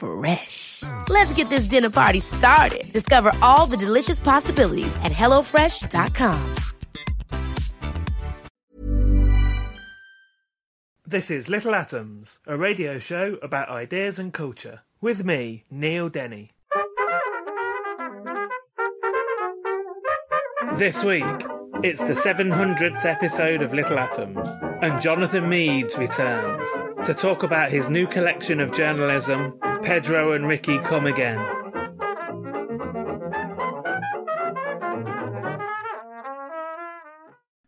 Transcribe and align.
Fresh. 0.00 0.82
Let's 1.08 1.32
get 1.34 1.50
this 1.50 1.66
dinner 1.66 1.90
party 1.90 2.20
started. 2.20 2.90
Discover 2.92 3.32
all 3.42 3.66
the 3.66 3.76
delicious 3.76 4.18
possibilities 4.18 4.96
at 5.04 5.12
hellofresh.com. 5.12 6.54
This 11.06 11.30
is 11.30 11.48
Little 11.48 11.74
Atoms, 11.74 12.38
a 12.46 12.56
radio 12.56 13.00
show 13.00 13.36
about 13.42 13.68
ideas 13.68 14.20
and 14.20 14.32
culture. 14.32 14.80
With 15.00 15.24
me, 15.24 15.64
Neil 15.70 16.08
Denny. 16.08 16.52
This 20.76 21.02
week, 21.02 21.24
it's 21.82 22.02
the 22.04 22.14
700th 22.14 23.04
episode 23.04 23.60
of 23.60 23.74
Little 23.74 23.98
Atoms, 23.98 24.48
and 24.82 25.02
Jonathan 25.02 25.48
Meades 25.48 25.96
returns 25.98 26.68
to 27.06 27.12
talk 27.12 27.42
about 27.42 27.72
his 27.72 27.88
new 27.88 28.06
collection 28.06 28.60
of 28.60 28.72
journalism, 28.72 29.58
Pedro 29.82 30.32
and 30.32 30.46
Ricky 30.46 30.78
Come 30.78 31.06
Again. 31.06 31.59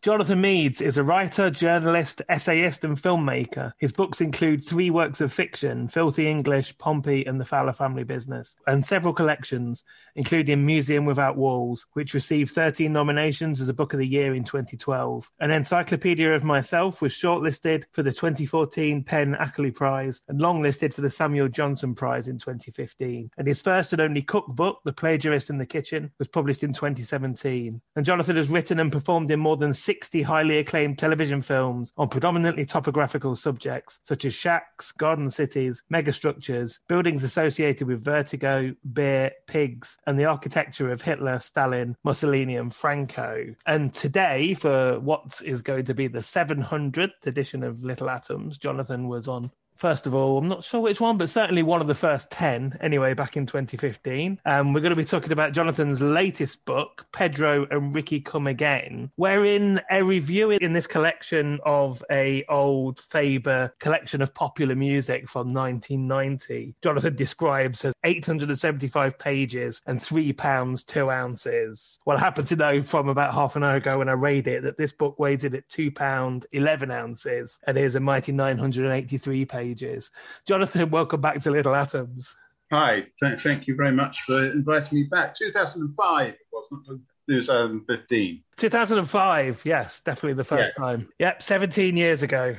Jonathan 0.03 0.41
Meades 0.41 0.81
is 0.81 0.99
a 0.99 1.05
writer, 1.05 1.49
journalist, 1.49 2.23
essayist, 2.29 2.83
and 2.83 2.97
filmmaker. 2.97 3.71
His 3.79 3.93
books 3.93 4.21
include 4.21 4.65
three 4.65 4.91
works 4.91 5.21
of 5.21 5.33
fiction 5.33 5.87
Filthy 5.87 6.29
English, 6.29 6.77
Pompey, 6.77 7.25
and 7.25 7.41
The 7.41 7.45
Fowler 7.45 7.73
Family 7.73 8.03
Business, 8.03 8.57
and 8.67 8.85
several 8.85 9.15
collections, 9.15 9.85
including 10.17 10.67
Museum 10.67 11.05
Without 11.05 11.37
Walls, 11.37 11.87
which 11.93 12.15
received 12.15 12.51
13 12.51 12.93
nominations 12.93 13.61
as 13.61 13.69
a 13.69 13.73
Book 13.73 13.93
of 13.93 14.01
the 14.01 14.07
Year 14.07 14.35
in 14.35 14.43
2012. 14.43 15.31
An 15.39 15.53
Encyclopedia 15.53 16.35
of 16.35 16.43
Myself 16.43 17.01
was 17.01 17.13
shortlisted 17.13 17.85
for 17.93 18.03
the 18.03 18.11
2014 18.11 19.05
PEN 19.05 19.37
Ackerley 19.37 19.73
Prize 19.73 20.21
and 20.27 20.41
longlisted 20.41 20.93
for 20.93 21.03
the 21.03 21.11
Samuel 21.11 21.47
Johnson 21.47 21.95
Prize 21.95 22.27
in 22.27 22.41
2015. 22.41 23.31
And 23.39 23.47
his 23.47 23.63
first 23.63 23.93
and 23.93 24.03
only 24.03 24.23
cookbook, 24.23 24.81
The 24.85 24.93
Plagiarist 24.93 25.49
in 25.49 25.59
the 25.59 25.65
Kitchen, 25.65 26.11
was 26.19 26.27
published 26.27 26.65
in 26.65 26.73
2017. 26.73 27.81
And 27.95 28.05
Jonathan 28.05 28.35
has 28.35 28.49
written 28.49 28.81
and 28.81 28.91
performed 28.91 29.31
in 29.31 29.39
more 29.39 29.57
than 29.57 29.73
60 29.93 30.23
highly 30.23 30.57
acclaimed 30.57 30.99
television 30.99 31.43
films 31.43 31.93
on 31.99 32.09
predominantly 32.09 32.65
topographical 32.65 33.37
subjects 33.37 34.01
such 34.05 34.25
as 34.25 34.33
shacks, 34.33 34.91
garden 34.91 35.29
cities, 35.29 35.83
megastructures, 35.93 36.79
buildings 36.89 37.23
associated 37.23 37.87
with 37.87 38.03
vertigo, 38.03 38.75
beer, 38.95 39.33
pigs, 39.47 39.99
and 40.07 40.19
the 40.19 40.25
architecture 40.25 40.91
of 40.91 41.03
Hitler, 41.03 41.39
Stalin, 41.41 41.95
Mussolini, 42.05 42.57
and 42.57 42.73
Franco. 42.73 43.55
And 43.67 43.93
today, 43.93 44.55
for 44.55 44.99
what 44.99 45.43
is 45.45 45.61
going 45.61 45.85
to 45.85 45.95
be 45.95 46.07
the 46.07 46.21
700th 46.21 47.27
edition 47.27 47.63
of 47.63 47.85
Little 47.85 48.09
Atoms, 48.09 48.57
Jonathan 48.57 49.09
was 49.09 49.29
on 49.29 49.51
First 49.83 50.07
of 50.07 50.15
all, 50.15 50.39
I'm 50.39 50.47
not 50.47 50.63
sure 50.63 50.81
which 50.81 51.01
one, 51.01 51.17
but 51.17 51.29
certainly 51.29 51.65
one 51.65 51.81
of 51.81 51.89
the 51.89 51.95
first 51.97 52.31
10, 52.31 52.79
anyway, 52.81 53.15
back 53.15 53.37
in 53.37 53.47
2015. 53.47 54.39
Um, 54.45 54.73
we're 54.73 54.81
going 54.81 54.91
to 54.91 54.97
be 54.97 55.05
talking 55.05 55.33
about 55.33 55.55
Jonathan's 55.55 56.01
latest 56.01 56.65
book, 56.67 57.05
Pedro 57.11 57.67
and 57.69 57.93
Ricky 57.93 58.21
Come 58.21 58.47
Again, 58.47 59.11
wherein 59.17 59.81
a 59.91 60.05
review 60.05 60.53
in 60.53 60.73
this 60.73 60.87
collection 60.87 61.59
of 61.65 62.01
a 62.13 62.45
old 62.49 63.01
Faber 63.01 63.75
collection 63.81 64.23
of 64.23 64.33
popular 64.33 64.77
music 64.77 65.29
from 65.29 65.53
1990, 65.53 66.77
Jonathan 66.81 67.17
describes 67.17 67.85
as 67.85 67.93
875 68.05 69.19
pages 69.19 69.83
and 69.87 70.01
three 70.01 70.33
pounds, 70.33 70.85
two 70.85 71.11
ounces. 71.11 71.99
Well, 72.07 72.19
I 72.19 72.21
happen 72.21 72.45
to 72.45 72.55
know 72.55 72.85
from 72.85 73.09
about 73.09 73.35
half 73.35 73.57
an 73.57 73.65
hour 73.65 73.75
ago 73.75 73.99
when 73.99 74.09
I 74.09 74.13
read 74.13 74.47
it 74.47 74.63
that 74.63 74.79
this 74.79 74.93
book 74.93 75.19
weighs 75.19 75.43
in 75.43 75.57
at 75.57 75.69
two 75.69 75.91
pound, 75.91 76.47
11 76.53 76.93
ounces 76.93 77.59
and 77.67 77.77
is 77.77 77.97
a 77.97 78.01
mighty 78.01 78.31
983 78.31 79.45
pages 79.45 79.72
pages. 79.73 80.11
Jonathan, 80.47 80.91
welcome 80.91 81.21
back 81.21 81.41
to 81.43 81.51
Little 81.51 81.75
Atoms. 81.75 82.37
Hi, 82.71 83.07
th- 83.23 83.41
thank 83.41 83.67
you 83.67 83.75
very 83.75 83.93
much 83.93 84.23
for 84.23 84.45
inviting 84.51 84.99
me 84.99 85.05
back. 85.05 85.35
2005, 85.35 86.29
it 86.29 86.39
wasn't 86.53 86.87
2015. 87.29 88.43
2005, 88.57 89.63
yes, 89.65 90.01
definitely 90.01 90.35
the 90.35 90.45
first 90.45 90.75
yeah. 90.77 90.85
time. 90.85 91.09
Yep, 91.19 91.43
17 91.43 91.97
years 91.97 92.23
ago. 92.23 92.57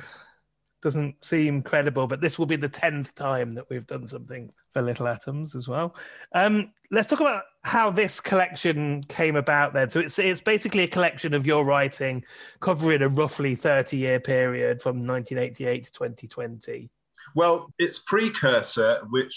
Doesn't 0.82 1.24
seem 1.24 1.62
credible, 1.62 2.06
but 2.06 2.20
this 2.20 2.38
will 2.38 2.46
be 2.46 2.56
the 2.56 2.68
10th 2.68 3.14
time 3.14 3.54
that 3.54 3.64
we've 3.70 3.86
done 3.86 4.06
something 4.06 4.50
for 4.70 4.82
Little 4.82 5.08
Atoms 5.08 5.54
as 5.54 5.66
well. 5.66 5.96
Um, 6.34 6.72
let's 6.90 7.08
talk 7.08 7.20
about 7.20 7.44
how 7.62 7.90
this 7.90 8.20
collection 8.20 9.02
came 9.04 9.36
about 9.36 9.72
then. 9.72 9.88
So 9.88 10.00
it's 10.00 10.18
it's 10.18 10.42
basically 10.42 10.82
a 10.82 10.88
collection 10.88 11.32
of 11.32 11.46
your 11.46 11.64
writing 11.64 12.22
covering 12.60 13.00
a 13.00 13.08
roughly 13.08 13.54
30 13.54 13.96
year 13.96 14.20
period 14.20 14.82
from 14.82 15.06
1988 15.06 15.84
to 15.84 15.92
2020. 15.92 16.90
Well, 17.34 17.70
its 17.78 17.98
precursor, 17.98 19.00
which 19.10 19.36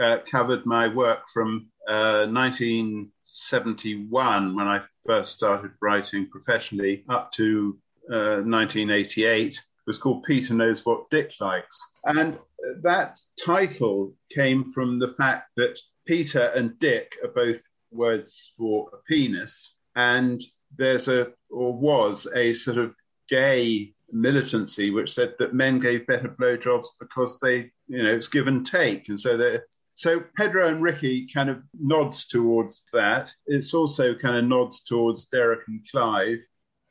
uh, 0.00 0.18
covered 0.30 0.64
my 0.66 0.88
work 0.88 1.20
from 1.32 1.68
uh, 1.88 2.26
1971 2.28 4.56
when 4.56 4.66
I 4.66 4.82
first 5.06 5.34
started 5.34 5.70
writing 5.80 6.28
professionally 6.28 7.04
up 7.08 7.30
to 7.32 7.78
uh, 8.10 8.42
1988 8.42 9.60
was 9.86 9.98
called 9.98 10.24
Peter 10.24 10.54
Knows 10.54 10.84
What 10.84 11.08
Dick 11.10 11.32
Likes. 11.40 11.78
And 12.04 12.38
that 12.82 13.20
title 13.42 14.14
came 14.34 14.72
from 14.72 14.98
the 14.98 15.14
fact 15.14 15.50
that 15.56 15.78
Peter 16.06 16.52
and 16.54 16.78
Dick 16.78 17.16
are 17.22 17.30
both 17.30 17.62
words 17.92 18.52
for 18.56 18.88
a 18.92 18.96
penis. 19.08 19.74
And 19.94 20.42
there's 20.76 21.08
a, 21.08 21.28
or 21.50 21.72
was, 21.72 22.26
a 22.34 22.52
sort 22.52 22.78
of 22.78 22.94
gay 23.28 23.94
militancy 24.20 24.90
which 24.90 25.12
said 25.12 25.34
that 25.38 25.54
men 25.54 25.78
gave 25.78 26.06
better 26.06 26.28
blowjobs 26.28 26.86
because 26.98 27.38
they, 27.40 27.70
you 27.86 28.02
know, 28.02 28.14
it's 28.14 28.28
give 28.28 28.46
and 28.46 28.66
take. 28.66 29.08
And 29.08 29.18
so 29.18 29.36
they 29.36 29.58
so 29.96 30.22
Pedro 30.36 30.68
and 30.68 30.82
Ricky 30.82 31.26
kind 31.32 31.48
of 31.48 31.62
nods 31.78 32.26
towards 32.26 32.84
that. 32.92 33.30
It's 33.46 33.72
also 33.72 34.14
kind 34.14 34.36
of 34.36 34.44
nods 34.44 34.82
towards 34.82 35.24
Derek 35.24 35.60
and 35.68 35.80
Clive, 35.90 36.38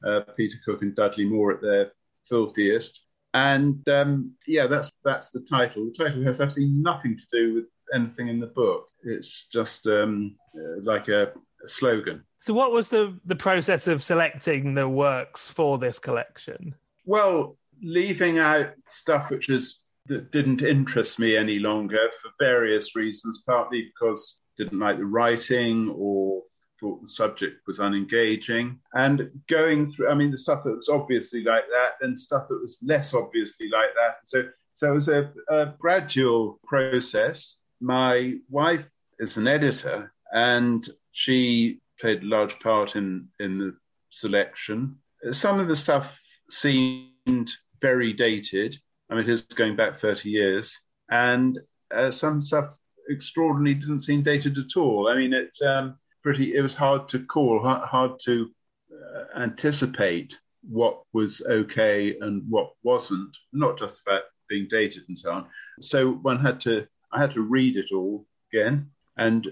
uh, 0.06 0.22
Peter 0.35 0.58
Cook 0.66 0.81
and 0.81 0.96
Dudley 0.96 1.25
Moore 1.25 1.53
at 1.53 1.62
their 1.62 1.91
filthiest. 2.28 3.03
And 3.35 3.88
um, 3.90 4.34
yeah, 4.47 4.66
that's 4.66 4.91
that's 5.03 5.30
the 5.30 5.41
title. 5.41 5.85
The 5.85 6.06
title 6.06 6.24
has 6.24 6.41
absolutely 6.41 6.74
nothing 6.75 7.18
to 7.18 7.25
do 7.31 7.53
with 7.53 7.66
anything 7.94 8.28
in 8.28 8.40
the 8.40 8.47
book. 8.47 8.88
It's 9.03 9.47
just 9.52 9.85
um, 9.88 10.35
uh, 10.58 10.81
like 10.81 11.08
a, 11.08 11.34
a 11.64 11.68
slogan. 11.68 12.24
So, 12.40 12.53
what 12.53 12.72
was 12.72 12.90
the 12.90 13.19
the 13.25 13.35
process 13.35 13.88
of 13.88 14.02
selecting 14.02 14.74
the 14.74 14.90
works 14.90 15.50
for 15.50 15.78
this 15.78 16.00
collection? 16.00 16.75
Well, 17.06 17.58
leaving 17.82 18.40
out 18.40 18.74
stuff 18.88 19.29
which 19.29 19.50
is 19.50 19.79
that 20.08 20.32
didn't 20.32 20.62
interest 20.62 21.20
me 21.20 21.35
any 21.35 21.59
longer 21.59 22.09
for 22.22 22.32
various 22.40 22.96
reasons, 22.96 23.44
partly 23.46 23.91
because 23.94 24.40
I 24.58 24.64
didn't 24.64 24.79
like 24.79 24.97
the 24.97 25.06
writing 25.06 25.90
or 25.96 26.44
thought 26.79 27.02
the 27.02 27.08
subject 27.08 27.66
was 27.68 27.79
unengaging. 27.79 28.78
And 28.94 29.29
going 29.47 29.88
through, 29.88 30.09
I 30.09 30.14
mean, 30.14 30.32
the 30.32 30.38
stuff 30.38 30.64
that 30.64 30.76
was 30.76 30.90
obviously 30.90 31.44
like 31.44 31.64
that 31.70 32.06
and 32.06 32.20
stuff 32.20 32.47
that 32.50 32.62
was 32.62 32.78
less 32.84 33.14
obviously 33.14 33.70
like 33.70 33.94
that. 33.96 34.18
So, 34.26 34.44
so 34.74 34.91
it 34.91 34.94
was 34.94 35.09
a, 35.09 35.32
a 35.50 35.74
gradual 35.79 36.59
process. 36.68 37.58
My 37.82 38.35
wife 38.50 38.88
is 39.20 39.38
an 39.38 39.47
editor 39.47 40.14
and 40.34 40.88
she 41.14 41.79
played 42.00 42.24
a 42.24 42.28
large 42.28 42.59
part 42.59 42.96
in, 42.96 43.29
in 43.40 43.58
the 43.58 43.76
selection. 44.09 44.97
Some 45.32 45.59
of 45.59 45.68
the 45.68 45.76
stuff 45.76 46.08
seemed 46.50 47.52
very 47.82 48.14
dated. 48.14 48.78
I 49.09 49.16
mean, 49.16 49.24
it 49.24 49.30
is 49.30 49.44
going 49.44 49.76
back 49.76 50.00
30 50.00 50.30
years. 50.30 50.78
And 51.09 51.59
uh, 51.94 52.12
some 52.12 52.42
stuff 52.42 52.76
extraordinarily 53.12 53.76
didn't 53.76 54.02
seem 54.02 54.24
dated 54.24 54.58
at 54.58 54.78
all. 54.78 55.08
I 55.08 55.16
mean, 55.16 55.34
it's 55.34 55.62
um, 55.62 55.97
pretty. 56.24 56.56
It 56.56 56.62
was 56.62 56.76
hard 56.76 57.08
to 57.09 57.20
call, 57.20 57.59
hard 57.64 58.20
to 58.26 58.50
uh, 58.92 59.40
anticipate 59.40 60.36
what 60.68 61.03
was 61.14 61.42
okay 61.47 62.18
and 62.20 62.44
what 62.50 62.72
wasn't, 62.84 63.38
not 63.53 63.78
just 63.78 64.02
about 64.02 64.24
being 64.50 64.68
dated 64.70 65.03
and 65.08 65.18
so 65.18 65.32
on. 65.32 65.46
So 65.82 66.14
one 66.14 66.40
had 66.40 66.59
to, 66.62 66.88
I 67.12 67.20
had 67.20 67.32
to 67.32 67.41
read 67.41 67.78
it 67.78 67.91
all 67.94 68.26
again. 68.52 68.90
And 69.18 69.48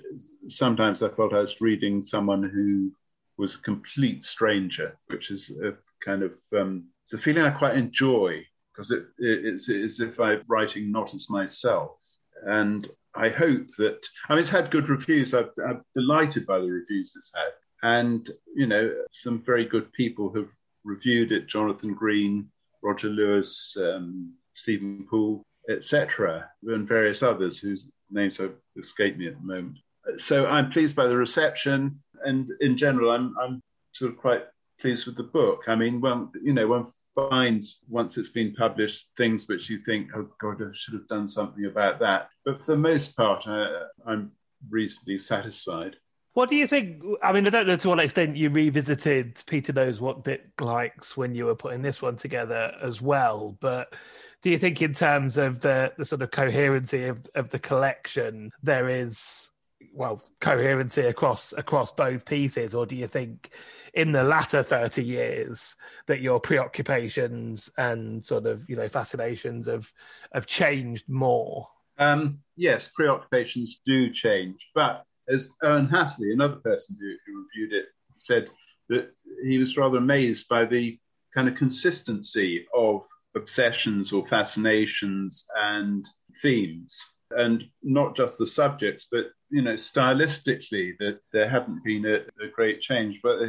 sometimes 0.48 1.04
I 1.04 1.10
felt 1.10 1.34
I 1.34 1.39
was 1.39 1.62
reading 1.62 2.01
someone 2.01 2.44
who 2.44 2.92
was 3.38 3.56
a 3.56 3.60
complete 3.60 4.25
stranger, 4.25 4.98
which 5.07 5.31
is 5.31 5.51
a 5.51 5.74
kind 6.03 6.23
of 6.23 6.39
um, 6.55 6.85
it's 7.05 7.13
a 7.13 7.17
feeling 7.17 7.44
I 7.44 7.50
quite 7.50 7.77
enjoy 7.77 8.45
because 8.73 8.91
it, 8.91 9.03
it, 9.19 9.45
it's, 9.45 9.69
it's 9.69 10.00
as 10.00 10.07
if 10.07 10.19
I'm 10.19 10.41
writing 10.47 10.91
not 10.91 11.13
as 11.13 11.29
myself. 11.29 12.00
And 12.45 12.88
I 13.15 13.29
hope 13.29 13.67
that 13.77 14.05
I 14.27 14.33
mean 14.33 14.41
it's 14.41 14.50
had 14.50 14.71
good 14.71 14.89
reviews. 14.89 15.33
i 15.33 15.41
am 15.41 15.83
delighted 15.95 16.45
by 16.45 16.59
the 16.59 16.71
reviews 16.71 17.13
it's 17.15 17.31
had, 17.35 17.53
and 17.83 18.29
you 18.55 18.65
know 18.65 18.94
some 19.11 19.41
very 19.41 19.65
good 19.65 19.91
people 19.94 20.33
have 20.33 20.50
reviewed 20.83 21.31
it. 21.31 21.47
Jonathon 21.47 21.94
Green, 21.94 22.50
Roger 22.81 23.09
Lewis, 23.09 23.77
um, 23.79 24.33
Steven 24.53 25.05
Poole, 25.09 25.44
etc., 25.69 26.50
and 26.65 26.88
various 26.88 27.21
others 27.21 27.59
whose 27.59 27.85
names 28.09 28.38
have 28.38 28.53
escaped 28.77 29.19
me 29.19 29.27
at 29.27 29.35
the 29.35 29.45
moment. 29.45 29.77
So 30.17 30.47
I'm 30.47 30.71
pleased 30.71 30.95
by 30.95 31.05
the 31.05 31.15
reception, 31.15 32.01
and 32.25 32.50
in 32.61 32.77
general, 32.77 33.11
I'm 33.11 33.35
I'm 33.39 33.61
sort 33.94 34.11
of 34.11 34.17
quite 34.17 34.44
pleased 34.83 35.07
with 35.07 35.15
the 35.15 35.24
book. 35.24 35.62
I 35.68 35.75
mean, 35.75 36.01
well, 36.01 36.31
you 36.44 36.53
know, 36.53 36.68
one 36.68 36.88
finds 37.15 37.80
once 37.88 38.18
it's 38.18 38.30
been 38.30 38.53
published 38.53 39.07
things 39.18 39.47
which 39.47 39.69
you 39.69 39.80
think, 39.85 40.09
oh 40.15 40.27
God, 40.39 40.62
I 40.62 40.71
should 40.74 40.94
have 40.94 41.07
done 41.07 41.27
something 41.27 41.65
about 41.65 42.00
that. 42.00 42.30
But 42.44 42.59
for 42.59 42.74
the 42.74 42.77
most 42.77 43.15
part, 43.15 43.47
I, 43.47 43.85
I'm 44.06 44.31
reasonably 44.69 45.19
satisfied. 45.19 45.95
What 46.33 46.50
do 46.50 46.56
you 46.56 46.68
think? 46.68 47.01
I 47.24 47.31
mean, 47.31 47.47
I 47.47 47.50
don't 47.50 47.68
know 47.68 47.77
to 47.77 47.89
what 47.89 48.00
extent 48.00 48.35
you 48.35 48.50
revisited 48.50 49.41
Peter 49.45 49.71
Knows 49.71 50.01
What 50.01 50.25
Dick 50.25 50.50
Likes 50.59 51.15
when 51.15 51.33
you 51.33 51.45
were 51.45 51.56
putting 51.56 51.81
this 51.81 52.01
one 52.01 52.18
together 52.18 52.74
as 52.81 53.01
well, 53.01 53.57
but 53.62 53.94
do 54.41 54.50
you 54.50 54.57
think, 54.57 54.81
in 54.81 54.91
terms 54.91 55.38
of 55.38 55.62
the, 55.62 55.94
the 55.97 56.03
sort 56.03 56.21
of 56.21 56.31
coherency 56.31 57.06
of, 57.06 57.19
of 57.33 57.50
the 57.51 57.59
collection, 57.59 58.51
there 58.62 58.89
is 58.89 59.50
well 59.94 60.21
coherency 60.39 61.01
across 61.01 61.53
across 61.57 61.91
both 61.91 62.25
pieces, 62.25 62.75
or 62.75 62.85
do 62.85 62.95
you 62.95 63.07
think 63.07 63.51
in 63.94 64.12
the 64.12 64.24
latter 64.24 64.63
thirty 64.63 65.03
years 65.03 65.75
that 66.07 66.21
your 66.21 66.39
preoccupations 66.39 67.69
and 67.77 68.25
sort 68.25 68.45
of 68.45 68.69
you 68.69 68.75
know 68.75 68.89
fascinations 68.89 69.68
have 69.68 69.91
have 70.33 70.45
changed 70.45 71.07
more? 71.07 71.68
Um, 71.97 72.39
yes, 72.56 72.88
preoccupations 72.88 73.81
do 73.85 74.12
change, 74.12 74.69
but 74.74 75.06
as 75.30 75.50
Owen 75.62 75.88
Hatherley, 75.88 76.33
another 76.33 76.57
person 76.57 76.97
who, 77.00 77.15
who 77.25 77.45
reviewed 77.45 77.74
it, 77.74 77.86
said 78.18 78.50
that 78.89 79.12
he 79.45 79.57
was 79.57 79.77
rather 79.77 79.97
amazed 79.97 80.47
by 80.50 80.65
the 80.65 81.00
kind 81.33 81.47
of 81.47 81.56
consistency 81.56 82.65
of 82.75 83.01
obsessions 83.36 84.12
or 84.12 84.27
fascinations 84.27 85.45
and 85.56 86.07
themes 86.41 87.00
and 87.38 87.63
not 87.81 88.15
just 88.15 88.38
the 88.38 88.47
subjects, 88.47 89.07
but 89.12 89.31
you 89.50 89.62
know, 89.62 89.74
stylistically, 89.74 90.97
that 91.00 91.19
there 91.31 91.47
hadn't 91.47 91.83
been 91.83 92.06
a, 92.06 92.15
a 92.44 92.47
great 92.53 92.81
change. 92.81 93.19
But 93.21 93.41
uh, 93.41 93.47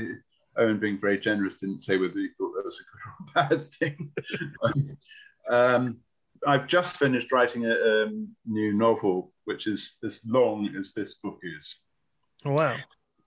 Owen, 0.57 0.79
being 0.79 1.01
very 1.01 1.19
generous, 1.19 1.57
didn't 1.57 1.83
say 1.83 1.97
whether 1.97 2.19
he 2.19 2.29
thought 2.39 2.53
that 2.57 2.65
was 2.65 2.81
a 2.81 3.43
good 3.43 3.49
or 3.49 3.49
bad 3.49 3.63
thing. 3.65 4.99
um, 5.51 5.99
I've 6.47 6.67
just 6.67 6.99
finished 6.99 7.33
writing 7.33 7.65
a, 7.67 7.73
a, 7.73 8.11
new 8.45 8.75
novel, 8.75 9.33
which 9.45 9.67
is 9.67 9.97
as 10.05 10.21
long 10.27 10.75
as 10.79 10.93
this 10.93 11.15
book 11.15 11.39
is. 11.43 11.75
Oh, 12.45 12.53
wow! 12.53 12.77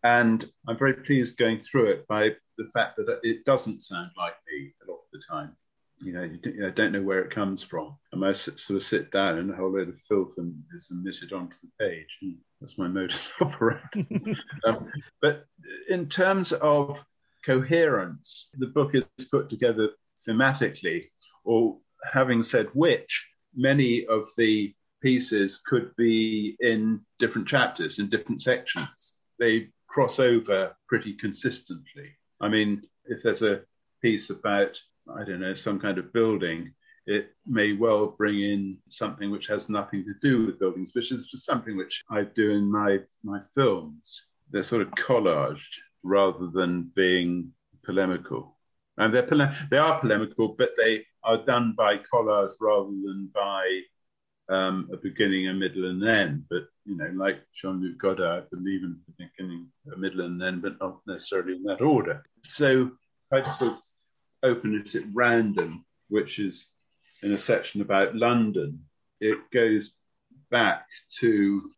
And 0.04 0.46
I'm 0.68 0.78
very 0.78 0.94
pleased 0.94 1.38
going 1.38 1.60
through 1.60 1.88
it 1.88 2.08
by 2.08 2.36
the 2.58 2.70
fact 2.74 2.98
that 2.98 3.20
it 3.24 3.46
doesn't 3.46 3.82
sound 3.82 4.12
like 4.18 4.36
me 4.52 4.74
a 4.84 4.92
lot 4.92 4.98
of 4.98 5.12
the 5.12 5.22
time 5.30 5.56
you 6.00 6.14
know, 6.14 6.24
you 6.24 6.72
don't 6.72 6.92
know 6.92 7.02
where 7.02 7.24
it 7.24 7.34
comes 7.34 7.64
from. 7.64 7.98
And 8.12 8.24
I 8.24 8.32
sort 8.32 8.70
of 8.70 8.84
sit 8.84 9.12
down 9.12 9.38
and 9.38 9.52
a 9.52 9.56
whole 9.56 9.72
load 9.72 9.90
of 9.90 10.00
filth 10.02 10.34
and 10.38 10.54
is 10.76 10.92
emitted 10.92 11.34
onto 11.34 11.58
the 11.62 11.86
page. 11.86 12.08
And 12.22 12.38
that's 12.62 12.78
my 12.78 12.88
modus 12.88 13.30
operandi. 13.42 14.36
um, 14.66 14.92
but 15.22 15.46
in 15.90 16.08
terms 16.08 16.52
of 16.54 17.00
coherence, 17.46 18.50
the 18.58 18.68
book 18.68 18.94
is 18.94 19.06
put 19.32 19.50
together 19.50 19.90
thematically, 20.28 21.10
or 21.44 21.78
having 22.12 22.44
said 22.44 22.68
which, 22.74 23.28
many 23.56 24.06
of 24.06 24.30
the 24.38 24.74
pieces 25.02 25.60
could 25.66 25.96
be 25.96 26.56
in 26.60 27.02
different 27.20 27.48
chapters, 27.48 28.00
in 28.00 28.10
different 28.10 28.42
sections. 28.42 29.16
They 29.40 29.70
cross 29.88 30.20
over 30.20 30.76
pretty 30.88 31.14
consistently. 31.14 32.18
I 32.42 32.50
mean, 32.50 32.84
if 33.06 33.24
there's 33.24 33.42
a 33.42 33.62
piece 34.02 34.30
about 34.30 34.78
I 35.16 35.24
don't 35.24 35.40
know, 35.40 35.54
some 35.54 35.80
kind 35.80 35.98
of 35.98 36.14
building, 36.14 36.74
it 37.06 37.30
may 37.46 37.74
well 37.74 38.08
bring 38.08 38.42
in 38.42 38.78
something 38.90 39.32
which 39.32 39.48
has 39.48 39.70
nothing 39.70 40.04
to 40.04 40.14
do 40.22 40.46
with 40.46 40.60
buildings, 40.60 40.92
which 40.94 41.12
is 41.12 41.30
something 41.36 41.78
which 41.78 42.04
I 42.10 42.24
do 42.24 42.52
in 42.52 42.70
my, 42.70 43.00
my 43.24 43.40
films. 43.56 44.28
They're 44.52 44.64
sort 44.64 44.82
of 44.82 44.92
collaged 44.92 45.76
rather 46.04 46.48
than 46.48 46.92
being 46.96 47.54
polemical. 47.84 48.58
And 48.98 49.14
they're 49.14 49.24
pole- 49.24 49.50
they 49.72 49.78
are 49.78 50.00
polemical, 50.00 50.56
but 50.58 50.72
they 50.78 51.06
are 51.24 51.38
done 51.38 51.74
by 51.78 51.98
collage 51.98 52.54
rather 52.60 52.90
than 52.90 53.30
by 53.34 53.82
um, 54.50 54.90
a 54.92 54.98
beginning, 54.98 55.48
a 55.48 55.54
middle, 55.54 55.90
and 55.90 56.04
an 56.04 56.10
end. 56.10 56.46
But 56.50 56.68
you 56.86 56.98
know, 56.98 57.12
like 57.16 57.42
Jean-Luc 57.54 57.98
Godard, 57.98 58.44
I 58.44 58.48
believe 58.52 58.84
in 58.84 58.98
the 59.06 59.26
beginning, 59.26 59.68
a 59.94 59.98
middle, 59.98 60.22
and 60.22 60.42
an 60.42 60.48
end, 60.48 60.62
but 60.62 60.80
not 60.82 61.02
necessarily 61.06 61.54
in 61.56 61.64
that 61.64 61.82
order. 61.82 62.24
So 62.44 62.92
I 63.32 63.42
just 63.42 63.60
sort 63.60 63.74
of 63.74 63.82
open 64.48 64.76
it 64.76 64.96
at 64.96 65.04
random, 65.14 65.86
which 66.10 66.40
is 66.40 66.68
in 67.24 67.34
a 67.34 67.38
section 67.38 67.82
about 67.82 68.16
London. 68.16 68.84
It 69.20 69.38
goes 69.52 69.94
back 70.50 70.86
to 71.20 71.72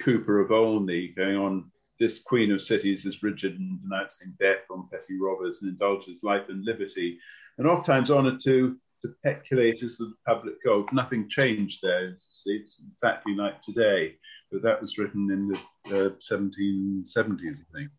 Cowper 0.00 0.40
of 0.40 0.50
Olney, 0.50 1.08
going 1.08 1.36
on 1.36 1.70
this 1.98 2.18
queen 2.18 2.52
of 2.52 2.62
cities 2.62 3.06
is 3.06 3.22
rigid 3.22 3.58
and 3.58 3.80
denouncing 3.82 4.36
death 4.38 4.64
on 4.70 4.88
petty 4.90 5.18
robbers 5.20 5.62
and 5.62 5.70
indulges 5.70 6.22
life 6.22 6.48
and 6.48 6.64
liberty, 6.64 7.18
and 7.58 7.66
oft 7.66 7.86
times 7.86 8.10
honoured 8.10 8.40
to 8.40 8.76
the 9.02 9.14
peculators 9.24 10.00
of 10.00 10.10
the 10.10 10.16
public 10.26 10.62
gold. 10.64 10.92
Nothing 10.92 11.28
changed 11.28 11.80
there. 11.82 12.16
See, 12.30 12.62
it's 12.62 12.80
exactly 12.86 13.34
like 13.34 13.62
today, 13.62 14.16
but 14.50 14.62
that 14.62 14.80
was 14.80 14.98
written 14.98 15.30
in 15.30 15.48
the 15.48 16.06
uh, 16.06 16.10
1770s, 16.16 17.60
I 17.60 17.78
think. 17.78 17.90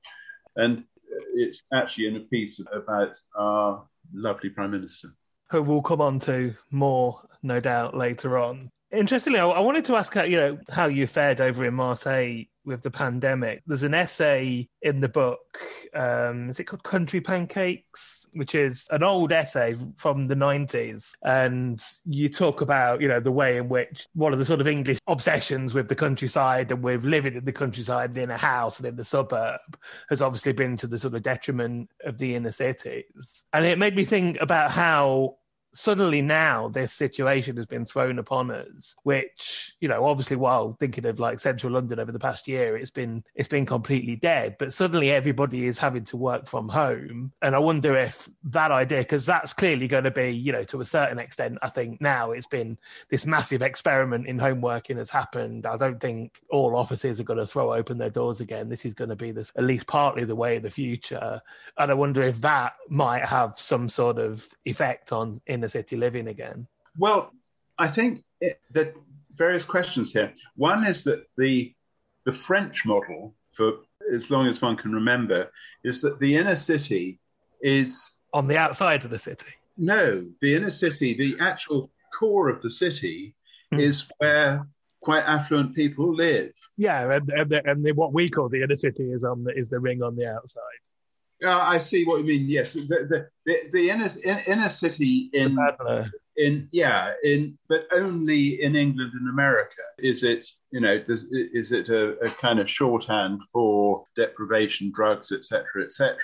And 0.57 0.83
it's 1.33 1.63
actually 1.73 2.07
in 2.07 2.17
a 2.17 2.21
piece 2.21 2.61
about 2.71 3.13
our 3.35 3.85
lovely 4.13 4.49
Prime 4.49 4.71
Minister. 4.71 5.09
Who 5.49 5.61
we'll 5.61 5.81
come 5.81 6.01
on 6.01 6.19
to 6.21 6.53
more, 6.71 7.21
no 7.41 7.59
doubt, 7.59 7.95
later 7.95 8.37
on. 8.37 8.69
Interestingly, 8.91 9.39
I, 9.39 9.59
wanted 9.59 9.85
to 9.85 9.95
ask 9.97 10.13
how 10.13 10.23
you 10.23 10.37
know 10.37 10.57
how 10.69 10.87
you 10.87 11.07
fared 11.07 11.41
over 11.41 11.65
in 11.65 11.73
Marseille 11.73 12.43
with 12.63 12.81
the 12.81 12.91
pandemic. 12.91 13.63
There's 13.67 13.83
an 13.83 13.93
essay 13.93 14.69
in 14.81 15.01
the 15.01 15.09
book. 15.09 15.39
Um, 15.93 16.49
is 16.49 16.59
it 16.59 16.65
called 16.65 16.83
Country 16.83 17.19
Pancakes? 17.19 18.16
Which 18.33 18.55
is 18.55 18.85
an 18.91 19.03
old 19.03 19.31
essay 19.31 19.75
from 19.95 20.27
the 20.27 20.35
90s. 20.35 21.11
And 21.23 21.83
you 22.05 22.29
talk 22.29 22.61
about, 22.61 23.01
you 23.01 23.07
know, 23.07 23.19
the 23.19 23.31
way 23.31 23.57
in 23.57 23.69
which 23.69 24.07
one 24.13 24.33
of 24.33 24.39
the 24.39 24.45
sort 24.45 24.61
of 24.61 24.67
English 24.67 24.99
obsessions 25.07 25.73
with 25.73 25.87
the 25.87 25.95
countryside 25.95 26.71
and 26.71 26.83
with 26.83 27.03
living 27.03 27.35
in 27.35 27.45
the 27.45 27.51
countryside 27.53 28.17
in 28.17 28.31
a 28.31 28.37
house 28.37 28.79
and 28.79 28.87
in 28.87 28.95
the 28.95 29.03
suburb 29.03 29.59
has 30.09 30.21
obviously 30.21 30.53
been 30.53 30.77
to 30.77 30.87
the 30.87 30.99
sort 30.99 31.15
of 31.15 31.23
detriment 31.23 31.89
of 32.03 32.17
the 32.17 32.35
inner 32.35 32.51
cities. 32.51 33.43
And 33.53 33.65
it 33.65 33.77
made 33.77 33.95
me 33.95 34.05
think 34.05 34.37
about 34.39 34.71
how 34.71 35.37
suddenly 35.77 36.21
now 36.21 36.67
this 36.69 36.93
situation 36.93 37.55
has 37.55 37.65
been 37.65 37.85
thrown 37.85 38.19
upon 38.19 38.49
us 38.51 38.95
which 39.03 39.75
you 39.79 39.87
know 39.87 40.05
obviously 40.05 40.35
while 40.35 40.75
thinking 40.79 41.05
of 41.05 41.19
like 41.19 41.39
central 41.39 41.71
london 41.71 41.99
over 41.99 42.11
the 42.11 42.19
past 42.19 42.47
year 42.47 42.75
it's 42.75 42.91
been 42.91 43.23
it's 43.35 43.49
been 43.49 43.65
completely 43.65 44.15
dead. 44.15 44.55
But 44.57 44.73
suddenly 44.73 45.11
everybody 45.11 45.67
is 45.67 45.77
having 45.77 46.05
to 46.05 46.17
work 46.17 46.47
from 46.47 46.67
home. 46.69 47.31
And 47.41 47.55
i 47.55 47.59
wonder 47.59 47.95
if 47.95 48.29
that 48.45 48.71
idea 48.71 48.99
because 48.99 49.25
that's 49.25 49.53
clearly 49.53 49.87
going 49.87 50.03
to 50.03 50.11
be 50.11 50.29
you 50.31 50.51
know 50.51 50.63
to 50.65 50.81
a 50.81 50.85
certain 50.85 51.19
extent 51.19 51.57
i 51.61 51.69
think 51.69 52.01
now 52.01 52.31
it's 52.31 52.47
been 52.47 52.77
this 53.09 53.25
massive 53.25 53.61
experiment 53.61 54.27
in 54.27 54.39
home 54.39 54.61
working 54.61 54.97
has 54.97 55.09
happened. 55.09 55.65
I 55.65 55.77
don't 55.77 55.99
think 55.99 56.39
all 56.49 56.75
offices 56.75 57.19
are 57.19 57.23
going 57.23 57.39
to 57.39 57.47
throw 57.47 57.73
open 57.73 57.97
their 57.97 58.09
doors 58.09 58.39
again. 58.39 58.69
This 58.69 58.85
is 58.85 58.93
going 58.93 59.09
to 59.09 59.15
be 59.15 59.31
this 59.31 59.51
at 59.55 59.63
least 59.63 59.87
partly 59.87 60.23
the 60.23 60.35
way 60.35 60.57
of 60.57 60.63
the 60.63 60.69
future. 60.69 61.41
And 61.77 61.91
i 61.91 61.93
wonder 61.93 62.21
if 62.23 62.41
that 62.41 62.73
might 62.89 63.25
have 63.25 63.59
some 63.59 63.89
sort 63.89 64.17
of 64.17 64.47
effect 64.65 65.11
on 65.11 65.41
inner 65.47 65.66
city 65.69 65.95
living 65.95 66.27
again? 66.27 66.67
Well, 66.97 67.31
I 67.77 67.87
think 67.87 68.23
it, 68.41 68.59
that 68.71 68.93
various 69.35 69.65
questions 69.65 70.11
here. 70.11 70.33
One 70.55 70.85
is 70.85 71.03
that 71.03 71.27
the 71.37 71.73
the 72.25 72.33
French 72.33 72.85
model, 72.85 73.33
for 73.51 73.73
as 74.13 74.29
long 74.29 74.47
as 74.47 74.61
one 74.61 74.75
can 74.75 74.91
remember, 74.91 75.51
is 75.83 76.01
that 76.01 76.19
the 76.19 76.35
inner 76.35 76.55
city 76.55 77.19
is 77.61 78.15
on 78.33 78.47
the 78.47 78.57
outside 78.57 79.05
of 79.05 79.11
the 79.11 79.19
city. 79.19 79.51
No, 79.77 80.25
the 80.41 80.55
inner 80.55 80.69
city, 80.69 81.13
the 81.13 81.37
actual 81.39 81.91
core 82.17 82.49
of 82.49 82.61
the 82.61 82.69
city, 82.69 83.35
mm. 83.73 83.79
is 83.79 84.05
where 84.17 84.67
quite 85.01 85.23
affluent 85.23 85.75
people 85.75 86.13
live. 86.13 86.51
Yeah, 86.75 87.13
and, 87.13 87.29
and, 87.29 87.53
and 87.53 87.95
what 87.95 88.13
we 88.13 88.29
call 88.29 88.49
the 88.49 88.61
inner 88.61 88.75
city 88.75 89.11
is 89.11 89.23
on 89.23 89.43
the, 89.43 89.57
is 89.57 89.69
the 89.69 89.79
ring 89.79 90.03
on 90.03 90.15
the 90.15 90.29
outside. 90.29 90.61
Uh, 91.43 91.51
I 91.51 91.77
see 91.77 92.03
what 92.03 92.19
you 92.19 92.25
mean. 92.25 92.49
Yes, 92.49 92.73
the 92.73 92.81
the, 92.81 93.27
the, 93.45 93.57
the 93.71 93.89
inner 93.89 94.09
in, 94.23 94.37
inner 94.47 94.69
city 94.69 95.29
in 95.33 95.57
in 96.35 96.67
yeah 96.71 97.13
in 97.23 97.57
but 97.69 97.87
only 97.91 98.61
in 98.61 98.75
England 98.75 99.11
and 99.13 99.29
America 99.29 99.83
is 99.99 100.23
it 100.23 100.49
you 100.71 100.79
know 100.79 100.97
does 100.99 101.25
is 101.31 101.71
it 101.71 101.89
a, 101.89 102.17
a 102.19 102.29
kind 102.29 102.59
of 102.59 102.69
shorthand 102.69 103.41
for 103.53 104.05
deprivation, 104.15 104.91
drugs, 104.91 105.31
etc. 105.31 105.83
etc. 105.83 106.17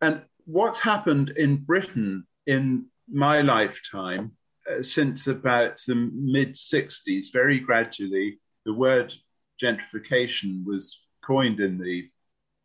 And 0.00 0.22
what's 0.44 0.78
happened 0.78 1.30
in 1.30 1.56
Britain 1.56 2.24
in 2.46 2.86
my 3.08 3.40
lifetime 3.40 4.32
uh, 4.70 4.82
since 4.82 5.26
about 5.26 5.80
the 5.86 5.94
mid 5.94 6.54
60s, 6.54 7.32
very 7.32 7.58
gradually, 7.58 8.38
the 8.64 8.72
word 8.72 9.14
gentrification 9.62 10.64
was 10.64 11.00
coined 11.24 11.60
in 11.60 11.78
the 11.78 12.08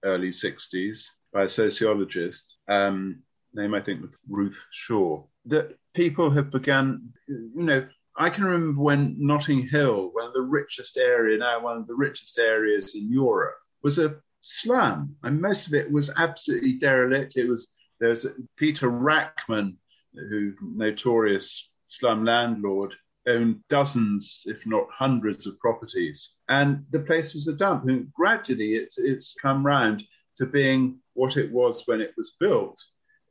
early 0.03 0.29
60s 0.29 1.05
by 1.33 1.43
a 1.43 1.49
sociologist, 1.49 2.55
um, 2.67 3.21
name 3.53 3.73
I 3.73 3.81
think 3.81 4.01
was 4.01 4.11
Ruth 4.27 4.59
Shaw, 4.71 5.23
that 5.45 5.77
people 5.93 6.29
have 6.31 6.51
begun, 6.51 7.09
you 7.27 7.51
know, 7.55 7.87
I 8.15 8.29
can 8.29 8.43
remember 8.43 8.81
when 8.81 9.15
Notting 9.17 9.67
Hill, 9.67 10.09
one 10.13 10.25
of 10.25 10.33
the 10.33 10.41
richest 10.41 10.97
area 10.97 11.37
now, 11.37 11.61
one 11.61 11.77
of 11.77 11.87
the 11.87 11.95
richest 11.95 12.37
areas 12.37 12.95
in 12.95 13.11
Europe, 13.11 13.55
was 13.81 13.97
a 13.97 14.17
slum, 14.41 15.15
and 15.23 15.41
most 15.41 15.67
of 15.67 15.73
it 15.73 15.89
was 15.89 16.11
absolutely 16.17 16.73
derelict. 16.73 17.37
It 17.37 17.47
was 17.47 17.73
there's 17.99 18.25
Peter 18.57 18.89
Rachman, 18.89 19.75
who 20.13 20.53
notorious 20.61 21.69
slum 21.85 22.25
landlord, 22.25 22.93
owned 23.27 23.61
dozens, 23.69 24.43
if 24.45 24.65
not 24.65 24.87
hundreds, 24.91 25.45
of 25.45 25.59
properties, 25.59 26.33
and 26.49 26.85
the 26.91 26.99
place 26.99 27.33
was 27.33 27.47
a 27.47 27.53
dump. 27.53 27.87
And 27.87 28.11
gradually, 28.13 28.75
it's 28.75 28.97
it's 28.97 29.35
come 29.41 29.65
round 29.65 30.03
to 30.37 30.45
being 30.45 30.99
what 31.19 31.35
it 31.35 31.51
was 31.51 31.83
when 31.85 31.99
it 31.99 32.13
was 32.15 32.37
built 32.39 32.81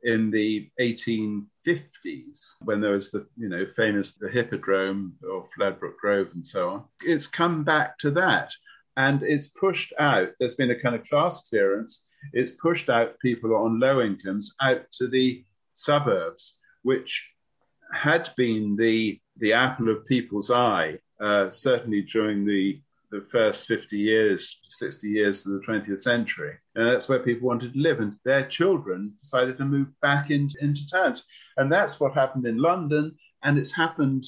in 0.03 0.29
the 0.29 0.69
1850s, 0.79 2.55
when 2.63 2.81
there 2.81 2.93
was 2.93 3.09
the 3.09 3.27
you 3.35 3.49
know 3.49 3.65
famous 3.75 4.13
the 4.13 4.29
Hippodrome 4.29 5.15
of 5.29 5.49
Ladbroke 5.57 5.97
Grove 5.97 6.29
and 6.35 6.45
so 6.45 6.69
on. 6.69 6.83
It's 7.03 7.25
come 7.25 7.63
back 7.63 7.97
to 7.99 8.11
that, 8.11 8.51
and 8.95 9.23
it's 9.23 9.47
pushed 9.47 9.91
out. 9.99 10.29
There's 10.39 10.53
been 10.53 10.69
a 10.69 10.79
kind 10.79 10.95
of 10.95 11.07
class 11.09 11.49
clearance. 11.49 12.03
It's 12.31 12.51
pushed 12.51 12.89
out 12.89 13.19
people 13.19 13.55
on 13.55 13.79
low 13.79 14.01
incomes 14.01 14.53
out 14.61 14.83
to 14.99 15.07
the 15.07 15.43
suburbs, 15.73 16.53
which 16.83 17.27
had 17.91 18.29
been 18.37 18.75
the 18.75 19.19
the 19.37 19.53
apple 19.53 19.89
of 19.89 20.05
people's 20.05 20.51
eye, 20.51 20.99
uh, 21.19 21.49
certainly 21.49 22.03
during 22.03 22.45
the 22.45 22.81
the 23.11 23.25
first 23.31 23.67
50 23.67 23.97
years, 23.97 24.59
60 24.67 25.07
years 25.07 25.45
of 25.45 25.53
the 25.53 25.59
20th 25.59 26.01
century. 26.01 26.57
And 26.75 26.87
that's 26.87 27.09
where 27.09 27.19
people 27.19 27.47
wanted 27.47 27.73
to 27.73 27.79
live. 27.79 27.99
And 27.99 28.15
their 28.23 28.45
children 28.45 29.13
decided 29.19 29.57
to 29.57 29.65
move 29.65 29.87
back 30.01 30.31
into, 30.31 30.55
into 30.61 30.87
towns. 30.89 31.25
And 31.57 31.71
that's 31.71 31.99
what 31.99 32.13
happened 32.13 32.45
in 32.45 32.57
London. 32.57 33.17
And 33.43 33.57
it's 33.57 33.75
happened 33.75 34.25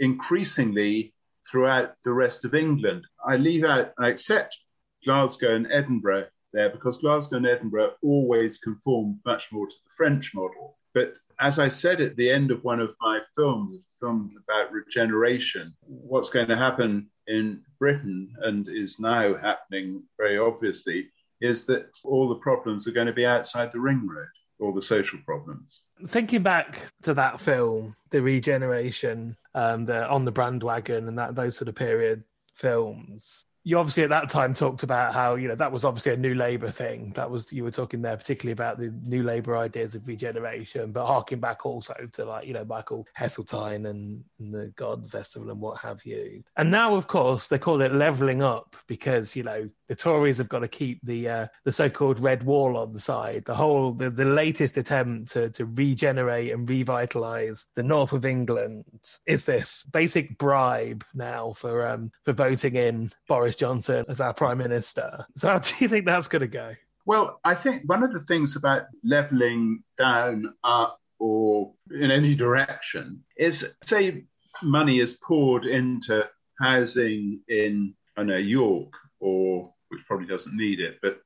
increasingly 0.00 1.14
throughout 1.50 1.94
the 2.04 2.12
rest 2.12 2.44
of 2.44 2.54
England. 2.54 3.04
I 3.24 3.36
leave 3.36 3.64
out, 3.64 3.92
I 3.98 4.08
accept 4.08 4.58
Glasgow 5.04 5.54
and 5.54 5.70
Edinburgh 5.70 6.26
there 6.52 6.70
because 6.70 6.98
Glasgow 6.98 7.36
and 7.36 7.46
Edinburgh 7.46 7.94
always 8.02 8.58
conform 8.58 9.20
much 9.24 9.52
more 9.52 9.66
to 9.66 9.76
the 9.84 9.90
French 9.96 10.34
model. 10.34 10.78
But 10.94 11.18
as 11.40 11.58
I 11.58 11.68
said 11.68 12.00
at 12.00 12.16
the 12.16 12.30
end 12.30 12.50
of 12.50 12.62
one 12.62 12.80
of 12.80 12.94
my 13.00 13.20
films, 13.36 13.80
film 14.04 14.30
about 14.48 14.72
regeneration, 14.72 15.74
what's 15.80 16.30
going 16.30 16.48
to 16.48 16.56
happen 16.56 17.08
in 17.26 17.62
Britain 17.84 18.34
and 18.40 18.66
is 18.66 18.98
now 18.98 19.36
happening 19.36 20.02
very 20.16 20.38
obviously 20.38 21.06
is 21.42 21.66
that 21.66 21.90
all 22.02 22.26
the 22.30 22.36
problems 22.36 22.88
are 22.88 22.92
going 22.92 23.06
to 23.06 23.12
be 23.12 23.26
outside 23.26 23.70
the 23.72 23.78
ring 23.78 24.08
road, 24.08 24.26
all 24.58 24.72
the 24.72 24.80
social 24.80 25.18
problems. 25.26 25.82
Thinking 26.06 26.42
back 26.42 26.78
to 27.02 27.12
that 27.12 27.42
film, 27.42 27.94
the 28.08 28.22
regeneration, 28.22 29.36
um, 29.54 29.84
the 29.84 30.08
on 30.08 30.24
the 30.24 30.32
Brandwagon, 30.32 31.08
and 31.08 31.18
that 31.18 31.34
those 31.34 31.58
sort 31.58 31.68
of 31.68 31.74
period 31.74 32.24
films, 32.54 33.44
you 33.66 33.78
obviously 33.78 34.02
at 34.02 34.10
that 34.10 34.28
time 34.28 34.52
talked 34.52 34.82
about 34.82 35.14
how 35.14 35.36
you 35.36 35.48
know 35.48 35.54
that 35.54 35.72
was 35.72 35.86
obviously 35.86 36.12
a 36.12 36.16
new 36.18 36.34
labour 36.34 36.70
thing. 36.70 37.12
That 37.16 37.30
was 37.30 37.50
you 37.50 37.64
were 37.64 37.70
talking 37.70 38.02
there 38.02 38.16
particularly 38.16 38.52
about 38.52 38.78
the 38.78 38.92
new 39.02 39.22
labour 39.22 39.56
ideas 39.56 39.94
of 39.94 40.06
regeneration, 40.06 40.92
but 40.92 41.06
harking 41.06 41.40
back 41.40 41.64
also 41.64 41.94
to 42.12 42.24
like 42.26 42.46
you 42.46 42.52
know 42.52 42.66
Michael 42.66 43.06
Heseltine 43.18 43.88
and, 43.88 44.22
and, 44.38 44.54
the 44.54 44.66
Garden 44.76 45.08
Festival 45.08 45.50
and 45.50 45.60
what 45.60 45.80
have 45.80 46.04
you. 46.04 46.44
And 46.56 46.70
now, 46.70 46.94
of 46.94 47.06
course, 47.06 47.48
they 47.48 47.58
call 47.58 47.80
it 47.80 47.94
levelling 47.94 48.42
up 48.42 48.76
because 48.86 49.34
you 49.34 49.42
know 49.42 49.70
the 49.88 49.96
Tories 49.96 50.36
have 50.38 50.50
got 50.50 50.58
to 50.58 50.68
keep 50.68 51.00
the 51.02 51.28
uh, 51.28 51.46
the 51.64 51.72
so-called 51.72 52.20
red 52.20 52.42
wall 52.42 52.76
on 52.76 52.92
the 52.92 53.00
side. 53.00 53.44
The 53.46 53.54
whole 53.54 53.92
the, 53.92 54.10
the 54.10 54.26
latest 54.26 54.76
attempt 54.76 55.32
to 55.32 55.48
to 55.50 55.64
regenerate 55.64 56.52
and 56.52 56.68
revitalise 56.68 57.66
the 57.76 57.82
north 57.82 58.12
of 58.12 58.26
England 58.26 58.84
is 59.24 59.46
this 59.46 59.84
basic 59.84 60.36
bribe 60.36 61.02
now 61.14 61.54
for 61.54 61.86
um 61.86 62.12
for 62.24 62.34
voting 62.34 62.76
in 62.76 63.10
Boris 63.26 63.53
Boris 63.54 63.86
Johnson 63.86 64.04
as 64.08 64.20
our 64.20 64.34
prime 64.34 64.58
minister. 64.58 65.26
So 65.36 65.48
how 65.48 65.58
do 65.58 65.74
you 65.78 65.88
think 65.88 66.06
that's 66.06 66.28
going 66.28 66.40
to 66.40 66.48
go? 66.48 66.74
Well, 67.06 67.40
I 67.44 67.54
think 67.54 67.82
one 67.86 68.02
of 68.02 68.12
the 68.12 68.20
things 68.20 68.56
about 68.56 68.86
levelling 69.02 69.82
down, 69.98 70.54
up, 70.64 71.00
or 71.18 71.72
in 71.90 72.10
any 72.10 72.34
direction 72.34 73.22
is 73.36 73.74
say 73.82 74.24
money 74.62 75.00
is 75.00 75.14
poured 75.14 75.64
into 75.64 76.28
housing 76.60 77.40
in 77.48 77.94
I 78.16 78.22
know 78.22 78.36
York 78.36 78.92
or 79.20 79.72
which 79.88 80.00
probably 80.06 80.26
doesn't 80.26 80.56
need 80.56 80.80
it, 80.80 80.98
but 81.02 81.20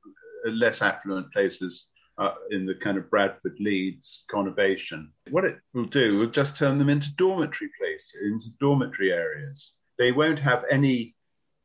less 0.45 0.81
affluent 0.81 1.31
places 1.31 1.87
uh, 2.17 2.33
in 2.51 2.65
the 2.65 2.75
kind 2.75 2.97
of 2.97 3.09
Bradford 3.09 3.55
Leeds 3.59 4.25
conurbation. 4.31 5.09
What 5.29 5.45
it 5.45 5.59
will 5.73 5.85
do 5.85 6.17
will 6.17 6.29
just 6.29 6.57
turn 6.57 6.77
them 6.77 6.89
into 6.89 7.13
dormitory 7.15 7.69
places, 7.79 8.15
into 8.21 8.47
dormitory 8.59 9.11
areas. 9.11 9.73
They 9.97 10.11
won't 10.11 10.39
have 10.39 10.65
any 10.69 11.15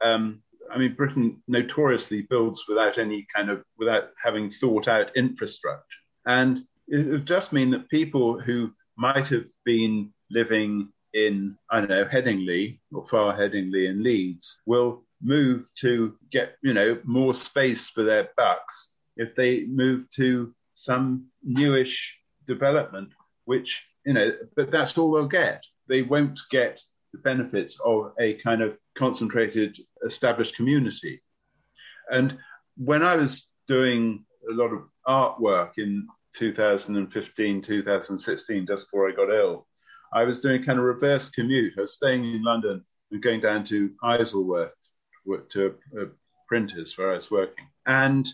um, 0.00 0.43
I 0.74 0.78
mean, 0.78 0.94
Britain 0.94 1.42
notoriously 1.46 2.22
builds 2.22 2.64
without 2.68 2.98
any 2.98 3.26
kind 3.34 3.48
of, 3.48 3.64
without 3.78 4.08
having 4.22 4.50
thought 4.50 4.88
out 4.88 5.16
infrastructure. 5.16 5.98
And 6.26 6.64
it 6.88 7.06
would 7.06 7.26
just 7.26 7.52
mean 7.52 7.70
that 7.70 7.88
people 7.88 8.40
who 8.40 8.72
might 8.96 9.28
have 9.28 9.44
been 9.64 10.12
living 10.30 10.88
in, 11.12 11.56
I 11.70 11.78
don't 11.78 11.90
know, 11.90 12.04
Headingley 12.04 12.80
or 12.92 13.06
far 13.06 13.32
Headingley 13.32 13.88
in 13.88 14.02
Leeds 14.02 14.60
will 14.66 15.04
move 15.22 15.70
to 15.76 16.16
get, 16.30 16.56
you 16.62 16.74
know, 16.74 16.98
more 17.04 17.34
space 17.34 17.88
for 17.88 18.02
their 18.02 18.30
bucks 18.36 18.90
if 19.16 19.34
they 19.34 19.64
move 19.66 20.10
to 20.10 20.52
some 20.74 21.26
newish 21.42 22.18
development, 22.46 23.10
which, 23.44 23.84
you 24.04 24.12
know, 24.12 24.32
but 24.56 24.70
that's 24.70 24.98
all 24.98 25.12
they'll 25.12 25.28
get. 25.28 25.64
They 25.88 26.02
won't 26.02 26.40
get 26.50 26.82
the 27.14 27.20
benefits 27.20 27.78
of 27.84 28.12
a 28.18 28.34
kind 28.34 28.60
of 28.60 28.76
concentrated 28.96 29.78
established 30.04 30.56
community. 30.56 31.22
And 32.10 32.36
when 32.76 33.02
I 33.02 33.14
was 33.14 33.50
doing 33.68 34.24
a 34.50 34.52
lot 34.52 34.72
of 34.72 34.82
artwork 35.06 35.72
in 35.78 36.08
2015, 36.34 37.62
2016, 37.62 38.66
just 38.66 38.86
before 38.86 39.08
I 39.08 39.14
got 39.14 39.32
ill, 39.32 39.68
I 40.12 40.24
was 40.24 40.40
doing 40.40 40.64
kind 40.64 40.78
of 40.78 40.84
reverse 40.84 41.30
commute. 41.30 41.74
I 41.78 41.82
was 41.82 41.94
staying 41.94 42.24
in 42.24 42.42
London 42.42 42.84
and 43.12 43.22
going 43.22 43.40
down 43.40 43.64
to 43.66 43.92
Isleworth 44.02 44.76
to 45.50 45.74
a 45.98 46.06
printers 46.48 46.98
where 46.98 47.12
I 47.12 47.14
was 47.14 47.30
working. 47.30 47.66
And 47.86 48.28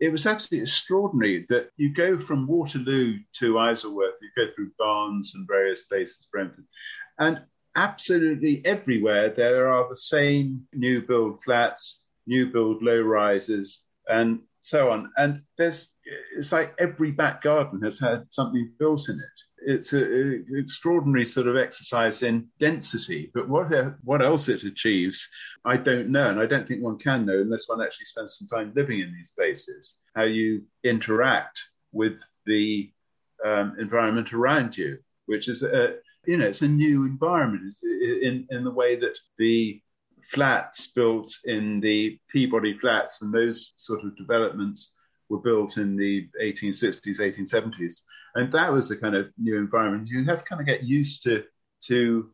it 0.00 0.12
was 0.12 0.26
absolutely 0.26 0.64
extraordinary 0.64 1.46
that 1.48 1.70
you 1.76 1.94
go 1.94 2.20
from 2.20 2.46
Waterloo 2.46 3.18
to 3.38 3.58
Isleworth, 3.58 4.18
you 4.20 4.30
go 4.36 4.52
through 4.52 4.70
Barnes 4.78 5.32
and 5.34 5.48
various 5.48 5.84
places, 5.84 6.26
Brentford, 6.30 6.66
and 7.18 7.40
absolutely 7.78 8.60
everywhere 8.64 9.30
there 9.30 9.68
are 9.68 9.88
the 9.88 9.96
same 9.96 10.66
new 10.74 11.00
build 11.00 11.42
flats, 11.44 12.04
new 12.26 12.50
build 12.50 12.82
low 12.82 13.00
rises, 13.00 13.82
and 14.08 14.40
so 14.60 14.90
on. 14.90 15.10
And 15.16 15.42
there's 15.56 15.92
it's 16.36 16.50
like 16.50 16.74
every 16.78 17.12
back 17.12 17.42
garden 17.42 17.80
has 17.82 17.98
had 18.00 18.24
something 18.30 18.72
built 18.80 19.08
in 19.08 19.20
it. 19.20 19.36
It's 19.60 19.92
an 19.92 20.46
extraordinary 20.56 21.24
sort 21.24 21.46
of 21.46 21.56
exercise 21.56 22.22
in 22.22 22.48
density. 22.58 23.30
But 23.32 23.48
what 23.48 23.70
what 24.02 24.22
else 24.22 24.48
it 24.48 24.64
achieves, 24.64 25.28
I 25.64 25.76
don't 25.76 26.08
know, 26.08 26.30
and 26.30 26.40
I 26.40 26.46
don't 26.46 26.66
think 26.66 26.82
one 26.82 26.98
can 26.98 27.26
know 27.26 27.40
unless 27.40 27.68
one 27.68 27.80
actually 27.80 28.06
spends 28.06 28.38
some 28.38 28.48
time 28.48 28.72
living 28.74 29.00
in 29.00 29.12
these 29.12 29.30
places. 29.30 29.96
How 30.16 30.24
you 30.24 30.64
interact 30.82 31.60
with 31.92 32.20
the 32.44 32.90
um, 33.44 33.76
environment 33.78 34.32
around 34.32 34.76
you, 34.76 34.98
which 35.26 35.48
is 35.48 35.62
a, 35.62 35.94
you 36.28 36.36
know, 36.36 36.44
it's 36.46 36.60
a 36.60 36.68
new 36.68 37.06
environment 37.06 37.74
in, 37.82 38.46
in 38.50 38.62
the 38.62 38.70
way 38.70 38.96
that 38.96 39.18
the 39.38 39.80
flats 40.30 40.88
built 40.88 41.34
in 41.46 41.80
the 41.80 42.18
Peabody 42.28 42.76
flats 42.76 43.22
and 43.22 43.32
those 43.32 43.72
sort 43.76 44.04
of 44.04 44.14
developments 44.14 44.94
were 45.30 45.38
built 45.38 45.78
in 45.78 45.96
the 45.96 46.28
1860s, 46.42 47.18
1870s. 47.18 48.02
And 48.34 48.52
that 48.52 48.70
was 48.70 48.90
the 48.90 48.96
kind 48.96 49.16
of 49.16 49.30
new 49.38 49.56
environment. 49.56 50.08
You 50.10 50.22
have 50.26 50.40
to 50.40 50.44
kind 50.44 50.60
of 50.60 50.66
get 50.66 50.82
used 50.82 51.22
to, 51.22 51.44
to 51.84 52.28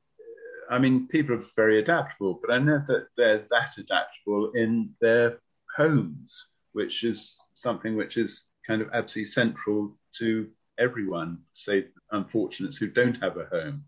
I 0.69 0.81
mean, 0.81 1.07
people 1.07 1.37
are 1.37 1.45
very 1.55 1.79
adaptable, 1.79 2.41
but 2.45 2.53
I 2.53 2.59
know 2.59 2.83
that 2.89 3.07
they're 3.17 3.47
that 3.53 3.79
adaptable 3.79 4.51
in 4.57 4.91
their 5.01 5.39
homes, 5.77 6.47
which 6.73 7.05
is 7.05 7.41
something 7.55 7.95
which 7.95 8.17
is 8.17 8.43
kind 8.67 8.83
of 8.83 8.89
absolutely 8.93 9.31
central 9.31 9.97
to 10.19 10.49
everyone, 10.79 11.39
say 11.53 11.87
unfortunates 12.11 12.77
who 12.77 12.89
don't 12.89 13.17
have 13.23 13.37
a 13.37 13.47
home. 13.47 13.85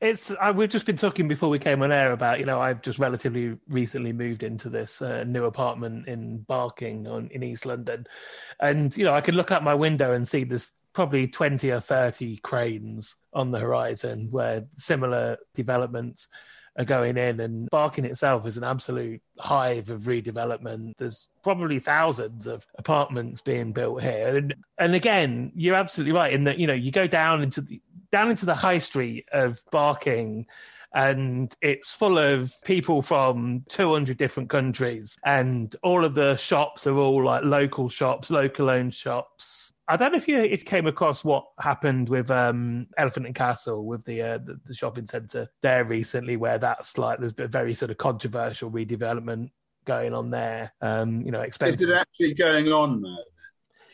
It's 0.00 0.30
I, 0.40 0.50
we've 0.50 0.70
just 0.70 0.86
been 0.86 0.96
talking 0.96 1.28
before 1.28 1.50
we 1.50 1.58
came 1.58 1.82
on 1.82 1.92
air 1.92 2.12
about 2.12 2.38
you 2.38 2.46
know 2.46 2.58
I've 2.58 2.80
just 2.80 2.98
relatively 2.98 3.58
recently 3.68 4.14
moved 4.14 4.42
into 4.42 4.70
this 4.70 5.02
uh, 5.02 5.24
new 5.24 5.44
apartment 5.44 6.08
in 6.08 6.38
Barking 6.48 7.06
on 7.06 7.28
in 7.32 7.42
East 7.42 7.66
London, 7.66 8.06
and 8.60 8.96
you 8.96 9.04
know 9.04 9.12
I 9.12 9.20
can 9.20 9.34
look 9.34 9.50
out 9.50 9.62
my 9.62 9.74
window 9.74 10.14
and 10.14 10.26
see 10.26 10.44
there's 10.44 10.70
probably 10.94 11.28
twenty 11.28 11.70
or 11.70 11.80
thirty 11.80 12.38
cranes 12.38 13.14
on 13.34 13.50
the 13.50 13.58
horizon 13.58 14.28
where 14.30 14.64
similar 14.74 15.36
developments 15.54 16.28
are 16.78 16.84
going 16.84 17.16
in. 17.16 17.40
And 17.40 17.68
Barking 17.70 18.04
itself 18.04 18.46
is 18.46 18.56
an 18.56 18.64
absolute 18.64 19.20
hive 19.38 19.90
of 19.90 20.02
redevelopment. 20.02 20.94
There's 20.96 21.28
probably 21.42 21.78
thousands 21.78 22.46
of 22.46 22.66
apartments 22.78 23.40
being 23.40 23.72
built 23.72 24.02
here. 24.02 24.36
And, 24.36 24.54
and 24.78 24.94
again, 24.94 25.52
you're 25.54 25.74
absolutely 25.74 26.12
right 26.12 26.32
in 26.32 26.44
that, 26.44 26.58
you 26.58 26.66
know, 26.66 26.74
you 26.74 26.90
go 26.90 27.06
down 27.06 27.42
into 27.42 27.60
the, 27.60 27.80
down 28.10 28.30
into 28.30 28.46
the 28.46 28.54
high 28.54 28.78
street 28.78 29.26
of 29.32 29.62
Barking 29.70 30.46
and 30.92 31.54
it's 31.60 31.92
full 31.92 32.18
of 32.18 32.54
people 32.64 33.00
from 33.02 33.64
200 33.68 34.16
different 34.16 34.50
countries 34.50 35.16
and 35.24 35.76
all 35.82 36.04
of 36.04 36.14
the 36.14 36.36
shops 36.36 36.86
are 36.86 36.96
all 36.96 37.24
like 37.24 37.44
local 37.44 37.88
shops 37.88 38.30
local 38.30 38.68
owned 38.68 38.92
shops 38.92 39.72
I 39.90 39.96
don't 39.96 40.12
know 40.12 40.18
if 40.18 40.28
you 40.28 40.38
if 40.38 40.60
you 40.60 40.66
came 40.66 40.86
across 40.86 41.24
what 41.24 41.46
happened 41.58 42.08
with 42.08 42.30
um, 42.30 42.86
Elephant 42.96 43.26
and 43.26 43.34
Castle 43.34 43.84
with 43.84 44.04
the, 44.04 44.22
uh, 44.22 44.38
the, 44.38 44.60
the 44.64 44.74
shopping 44.74 45.04
centre 45.04 45.48
there 45.62 45.84
recently, 45.84 46.36
where 46.36 46.58
that's 46.58 46.96
like 46.96 47.18
there's 47.18 47.32
been 47.32 47.46
a 47.46 47.48
very 47.48 47.74
sort 47.74 47.90
of 47.90 47.98
controversial 47.98 48.70
redevelopment 48.70 49.50
going 49.84 50.14
on 50.14 50.30
there. 50.30 50.72
Um, 50.80 51.22
you 51.22 51.32
know, 51.32 51.40
expensive. 51.40 51.82
Is 51.82 51.90
it 51.90 51.96
actually 51.96 52.34
going 52.34 52.72
on 52.72 53.02
there? 53.02 53.16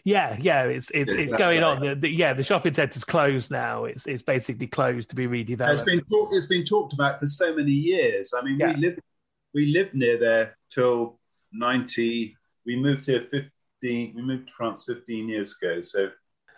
Yeah, 0.05 0.37
yeah, 0.39 0.65
it's 0.65 0.91
it's, 0.91 1.11
it's 1.11 1.33
going 1.33 1.63
on. 1.63 1.81
The, 1.81 1.95
the, 1.95 2.11
yeah, 2.11 2.35
the 2.35 2.43
shopping 2.43 2.75
centre's 2.75 3.03
closed 3.03 3.51
now. 3.51 3.87
It's 3.87 4.07
it's 4.07 4.23
basically 4.23 4.67
closed 4.67 5.09
to 5.11 5.17
be 5.17 5.27
redeveloped. 5.27 5.79
It's 5.79 5.83
been 5.83 6.05
talk, 6.05 6.29
it's 6.33 6.47
been 6.47 6.65
talked 6.65 6.93
about 6.93 7.19
for 7.19 7.27
so 7.27 7.57
many 7.57 7.73
years. 7.73 8.33
I 8.37 8.43
mean, 8.43 8.59
yeah. 8.59 8.75
we 8.75 8.81
lived 8.81 9.01
we 9.55 9.67
lived 9.67 9.95
near 9.95 10.19
there 10.19 10.57
till 10.71 11.19
ninety. 11.53 12.37
We 12.67 12.77
moved 12.77 13.07
here 13.07 13.21
50, 13.31 13.49
15, 13.87 14.13
we 14.17 14.23
moved 14.23 14.49
to 14.49 14.53
France 14.57 14.85
15 14.87 15.29
years 15.29 15.55
ago. 15.61 15.83
So 15.83 16.11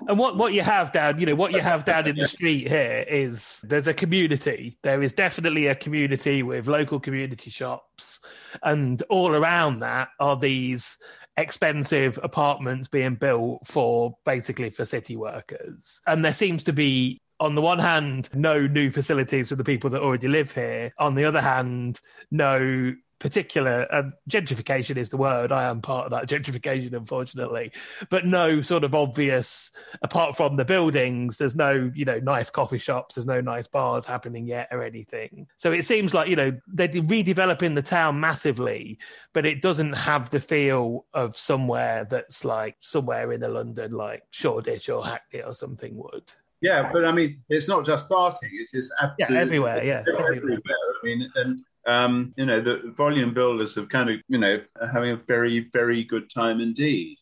and 0.07 0.19
what, 0.19 0.37
what 0.37 0.53
you 0.53 0.63
have 0.63 0.93
down, 0.93 1.19
you 1.19 1.27
know, 1.27 1.35
what 1.35 1.53
you 1.53 1.61
have 1.61 1.85
down 1.85 2.07
in 2.07 2.17
the 2.17 2.29
street 2.29 2.69
here 2.69 3.05
is 3.09 3.61
there's 3.65 3.89
a 3.89 3.95
community. 3.95 4.79
There 4.83 5.03
is 5.03 5.13
definitely 5.13 5.67
a 5.67 5.75
community 5.75 6.43
with 6.45 6.69
local 6.69 7.01
community 7.01 7.51
shops, 7.51 8.21
and 8.63 9.03
all 9.11 9.35
around 9.35 9.81
that 9.81 10.09
are 10.21 10.37
these 10.37 10.99
expensive 11.37 12.19
apartments 12.23 12.89
being 12.89 13.17
built 13.17 13.67
for 13.67 14.17
basically 14.25 14.71
for 14.71 14.85
city 14.85 15.17
workers. 15.17 16.01
And 16.07 16.25
there 16.25 16.35
seems 16.35 16.65
to 16.65 16.73
be 16.73 17.21
on 17.41 17.55
the 17.55 17.63
one 17.63 17.79
hand, 17.79 18.29
no 18.35 18.67
new 18.67 18.91
facilities 18.91 19.49
for 19.49 19.57
the 19.57 19.65
people 19.65 19.91
that 19.91 20.03
already 20.03 20.29
live 20.29 20.53
here. 20.53 20.93
On 20.99 21.15
the 21.15 21.25
other 21.25 21.41
hand, 21.41 22.01
no 22.31 22.95
particular 23.19 23.83
and 23.91 24.13
gentrification 24.31 24.97
is 24.97 25.09
the 25.09 25.17
word. 25.17 25.53
I 25.53 25.65
am 25.65 25.81
part 25.81 26.07
of 26.07 26.11
that 26.13 26.29
gentrification, 26.29 26.95
unfortunately, 26.95 27.73
but 28.11 28.27
no 28.27 28.63
sort 28.63 28.85
of 28.85 28.95
obvious. 28.95 29.71
Apart 30.03 30.37
from 30.37 30.57
the 30.57 30.65
buildings, 30.65 31.39
there's 31.39 31.57
no 31.57 31.91
you 31.95 32.05
know 32.05 32.19
nice 32.19 32.51
coffee 32.51 32.79
shops. 32.79 33.15
There's 33.15 33.27
no 33.27 33.41
nice 33.41 33.67
bars 33.67 34.05
happening 34.05 34.47
yet 34.47 34.69
or 34.71 34.83
anything. 34.83 35.47
So 35.57 35.73
it 35.73 35.85
seems 35.85 36.15
like 36.15 36.29
you 36.29 36.37
know 36.37 36.59
they're 36.69 36.89
redeveloping 36.89 37.75
the 37.75 37.83
town 37.83 38.21
massively, 38.21 38.99
but 39.33 39.47
it 39.47 39.63
doesn't 39.63 39.95
have 39.95 40.31
the 40.31 40.41
feel 40.41 41.07
of 41.15 41.37
somewhere 41.37 42.07
that's 42.09 42.45
like 42.45 42.77
somewhere 42.81 43.33
in 43.33 43.41
the 43.41 43.49
London, 43.49 43.93
like 43.93 44.23
Shoreditch 44.31 44.89
or 44.89 45.05
Hackney 45.05 45.43
or 45.43 45.55
something 45.55 45.97
would. 45.97 46.33
Yeah, 46.61 46.91
but 46.93 47.05
I 47.05 47.13
mean, 47.13 47.41
it's 47.49 47.69
not 47.69 47.87
just 47.87 48.09
Barking; 48.09 48.51
it's 48.53 48.73
just 48.73 48.93
absolutely 49.01 49.37
yeah, 49.37 49.43
everywhere. 49.43 49.85
Yeah, 49.85 50.01
everywhere. 50.01 50.35
everywhere. 50.35 50.61
I 50.67 51.07
mean, 51.07 51.31
and 51.37 51.65
um, 51.87 52.35
you 52.37 52.47
know, 52.47 52.61
the 52.61 52.93
volume 52.97 53.33
builders 53.33 53.75
have 53.77 53.89
kind 53.89 54.11
of, 54.11 54.17
you 54.29 54.39
know, 54.39 54.63
having 54.93 55.13
a 55.13 55.17
very, 55.17 55.69
very 55.73 56.05
good 56.05 56.31
time 56.31 56.61
indeed. 56.61 57.17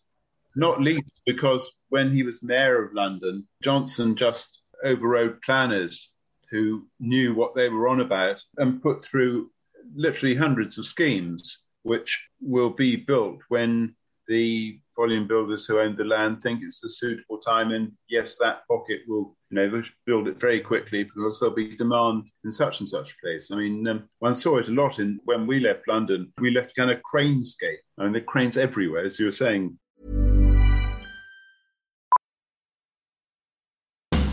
Not 0.54 0.80
least 0.80 1.20
because 1.26 1.70
when 1.90 2.12
he 2.12 2.22
was 2.22 2.42
mayor 2.42 2.83
of 2.83 2.94
London, 2.94 3.46
Johnson 3.62 4.16
just 4.16 4.61
overrode 4.83 5.40
planners 5.42 6.11
who 6.50 6.87
knew 6.98 7.35
what 7.35 7.54
they 7.54 7.68
were 7.68 7.88
on 7.88 8.00
about 8.00 8.37
and 8.57 8.83
put 8.83 9.04
through 9.04 9.50
literally 9.94 10.35
hundreds 10.35 10.78
of 10.78 10.87
schemes 10.87 11.62
which 11.87 12.20
will 12.40 12.70
be 12.70 12.96
built 12.96 13.38
when 13.48 13.94
the 14.26 14.80
volume 14.96 15.28
builders 15.28 15.66
who 15.66 15.78
own 15.78 15.94
the 15.94 16.04
land 16.04 16.42
think 16.42 16.61
it's 16.62 16.83
a 16.83 16.88
suitable 16.88 17.38
time. 17.38 17.70
And 17.70 17.92
yes, 18.09 18.37
that 18.38 18.66
pocket 18.66 19.02
will, 19.07 19.36
you 19.50 19.56
know, 19.56 19.82
build 20.06 20.28
it 20.28 20.40
very 20.40 20.61
quickly 20.61 21.04
because 21.04 21.38
there'll 21.38 21.54
be 21.54 21.76
demand 21.76 22.24
in 22.44 22.50
such 22.50 22.80
and 22.80 22.88
such 22.88 23.18
place. 23.20 23.50
I 23.52 23.56
mean, 23.56 23.87
um, 23.87 24.09
one 24.18 24.35
saw 24.35 24.59
it 24.59 24.68
a 24.68 24.72
lot 24.72 24.98
in 24.98 25.20
when 25.24 25.46
we 25.46 25.61
left 25.61 25.88
London. 25.88 26.32
We 26.38 26.50
left 26.50 26.74
kind 26.76 26.90
of 26.90 27.00
cranescape. 27.02 27.82
I 27.98 28.04
mean, 28.04 28.12
the 28.12 28.20
cranes 28.20 28.56
everywhere, 28.56 29.04
as 29.04 29.18
you 29.18 29.26
were 29.26 29.32
saying. 29.32 29.78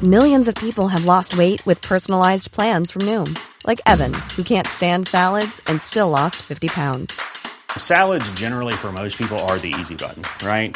Millions 0.03 0.49
of 0.49 0.55
people 0.55 0.89
have 0.89 1.05
lost 1.05 1.37
weight 1.37 1.65
with 1.65 1.81
personalized 1.81 2.51
plans 2.51 2.91
from 2.91 3.03
Noom, 3.03 3.39
like 3.65 3.79
Evan, 3.85 4.13
who 4.35 4.43
can't 4.43 4.67
stand 4.67 5.07
salads 5.07 5.61
and 5.67 5.81
still 5.81 6.09
lost 6.09 6.37
50 6.41 6.67
pounds. 6.67 7.21
Salads, 7.77 8.29
generally, 8.33 8.73
for 8.73 8.91
most 8.91 9.17
people, 9.17 9.39
are 9.39 9.57
the 9.59 9.73
easy 9.79 9.95
button, 9.95 10.23
right? 10.45 10.75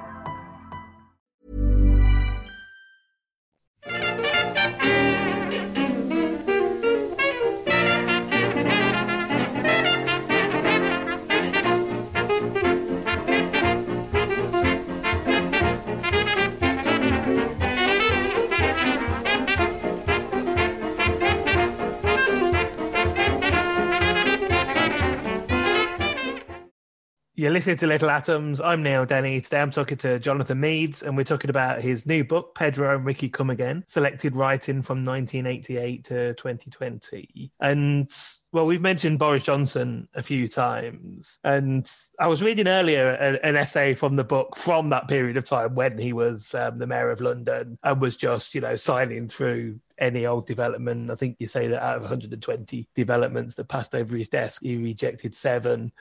You're 27.41 27.49
listening 27.49 27.77
to 27.77 27.87
Little 27.87 28.11
Atoms. 28.11 28.61
I'm 28.61 28.83
Neil 28.83 29.03
Denny. 29.03 29.41
Today 29.41 29.61
I'm 29.61 29.71
talking 29.71 29.97
to 29.97 30.19
Jonathan 30.19 30.59
Meades, 30.59 31.01
and 31.01 31.17
we're 31.17 31.23
talking 31.23 31.49
about 31.49 31.81
his 31.81 32.05
new 32.05 32.23
book, 32.23 32.53
Pedro 32.53 32.95
and 32.95 33.03
Ricky 33.03 33.29
Come 33.29 33.49
Again, 33.49 33.83
selected 33.87 34.35
writing 34.35 34.83
from 34.83 35.03
1988 35.03 36.03
to 36.03 36.33
2020. 36.35 37.51
And 37.59 38.11
well, 38.51 38.67
we've 38.67 38.79
mentioned 38.79 39.17
Boris 39.17 39.43
Johnson 39.43 40.07
a 40.13 40.21
few 40.21 40.47
times, 40.47 41.39
and 41.43 41.91
I 42.19 42.27
was 42.27 42.43
reading 42.43 42.67
earlier 42.67 43.09
an, 43.09 43.55
essay 43.55 43.95
from 43.95 44.17
the 44.17 44.23
book 44.23 44.55
from 44.55 44.89
that 44.89 45.07
period 45.07 45.35
of 45.35 45.43
time 45.43 45.73
when 45.73 45.97
he 45.97 46.13
was 46.13 46.53
um, 46.53 46.77
the 46.77 46.85
mayor 46.85 47.09
of 47.09 47.21
London 47.21 47.79
and 47.81 47.99
was 47.99 48.17
just, 48.17 48.53
you 48.53 48.61
know, 48.61 48.75
signing 48.75 49.27
through 49.27 49.79
any 50.01 50.25
old 50.25 50.47
development. 50.47 51.11
I 51.11 51.15
think 51.15 51.37
you 51.39 51.47
say 51.47 51.67
that 51.67 51.81
out 51.81 51.95
of 51.95 52.01
120 52.01 52.89
developments 52.95 53.53
that 53.55 53.69
passed 53.69 53.95
over 53.95 54.17
his 54.17 54.27
desk, 54.27 54.61
he 54.63 54.75
rejected 54.75 55.35
seven. 55.35 55.91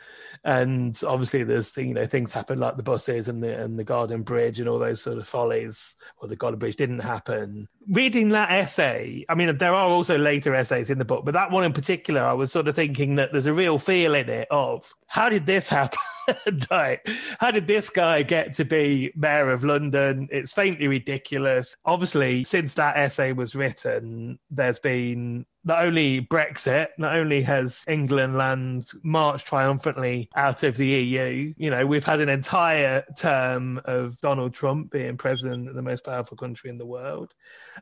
And 0.44 0.98
obviously, 1.06 1.44
there's 1.44 1.76
you 1.76 1.94
know 1.94 2.06
things 2.06 2.32
happen 2.32 2.58
like 2.58 2.76
the 2.76 2.82
buses 2.82 3.28
and 3.28 3.42
the 3.42 3.56
and 3.62 3.78
the 3.78 3.84
Garden 3.84 4.22
Bridge 4.22 4.58
and 4.58 4.68
all 4.68 4.78
those 4.78 5.02
sort 5.02 5.18
of 5.18 5.28
follies. 5.28 5.96
Well, 6.20 6.28
the 6.28 6.36
Garden 6.36 6.58
Bridge 6.58 6.76
didn't 6.76 7.00
happen. 7.00 7.68
Reading 7.90 8.28
that 8.28 8.52
essay, 8.52 9.24
I 9.28 9.34
mean, 9.34 9.58
there 9.58 9.74
are 9.74 9.88
also 9.88 10.16
later 10.16 10.54
essays 10.54 10.90
in 10.90 10.98
the 10.98 11.04
book, 11.04 11.24
but 11.24 11.34
that 11.34 11.50
one 11.50 11.64
in 11.64 11.72
particular, 11.72 12.22
I 12.22 12.34
was 12.34 12.52
sort 12.52 12.68
of 12.68 12.76
thinking 12.76 13.16
that 13.16 13.32
there's 13.32 13.46
a 13.46 13.52
real 13.52 13.78
feel 13.78 14.14
in 14.14 14.28
it 14.28 14.46
of 14.48 14.92
how 15.08 15.28
did 15.28 15.44
this 15.44 15.68
happen? 15.68 15.98
right. 16.70 17.00
How 17.40 17.50
did 17.50 17.66
this 17.66 17.90
guy 17.90 18.22
get 18.22 18.54
to 18.54 18.64
be 18.64 19.12
mayor 19.16 19.50
of 19.50 19.64
London? 19.64 20.28
It's 20.30 20.52
faintly 20.52 20.86
ridiculous. 20.86 21.76
Obviously, 21.84 22.44
since 22.44 22.74
that 22.74 22.96
essay 22.96 23.32
was 23.32 23.56
written, 23.56 24.38
there's 24.52 24.78
been 24.78 25.46
not 25.64 25.84
only 25.84 26.22
Brexit, 26.22 26.88
not 26.96 27.16
only 27.16 27.42
has 27.42 27.84
England 27.86 28.36
land 28.36 28.88
marched 29.02 29.46
triumphantly 29.46 30.30
out 30.34 30.62
of 30.62 30.76
the 30.76 30.86
EU, 30.86 31.52
you 31.56 31.70
know, 31.70 31.86
we've 31.86 32.04
had 32.04 32.20
an 32.20 32.28
entire 32.28 33.04
term 33.16 33.80
of 33.84 34.18
Donald 34.20 34.54
Trump 34.54 34.90
being 34.90 35.16
president 35.16 35.68
of 35.68 35.74
the 35.74 35.82
most 35.82 36.04
powerful 36.04 36.36
country 36.36 36.70
in 36.70 36.78
the 36.78 36.86
world. 36.86 37.34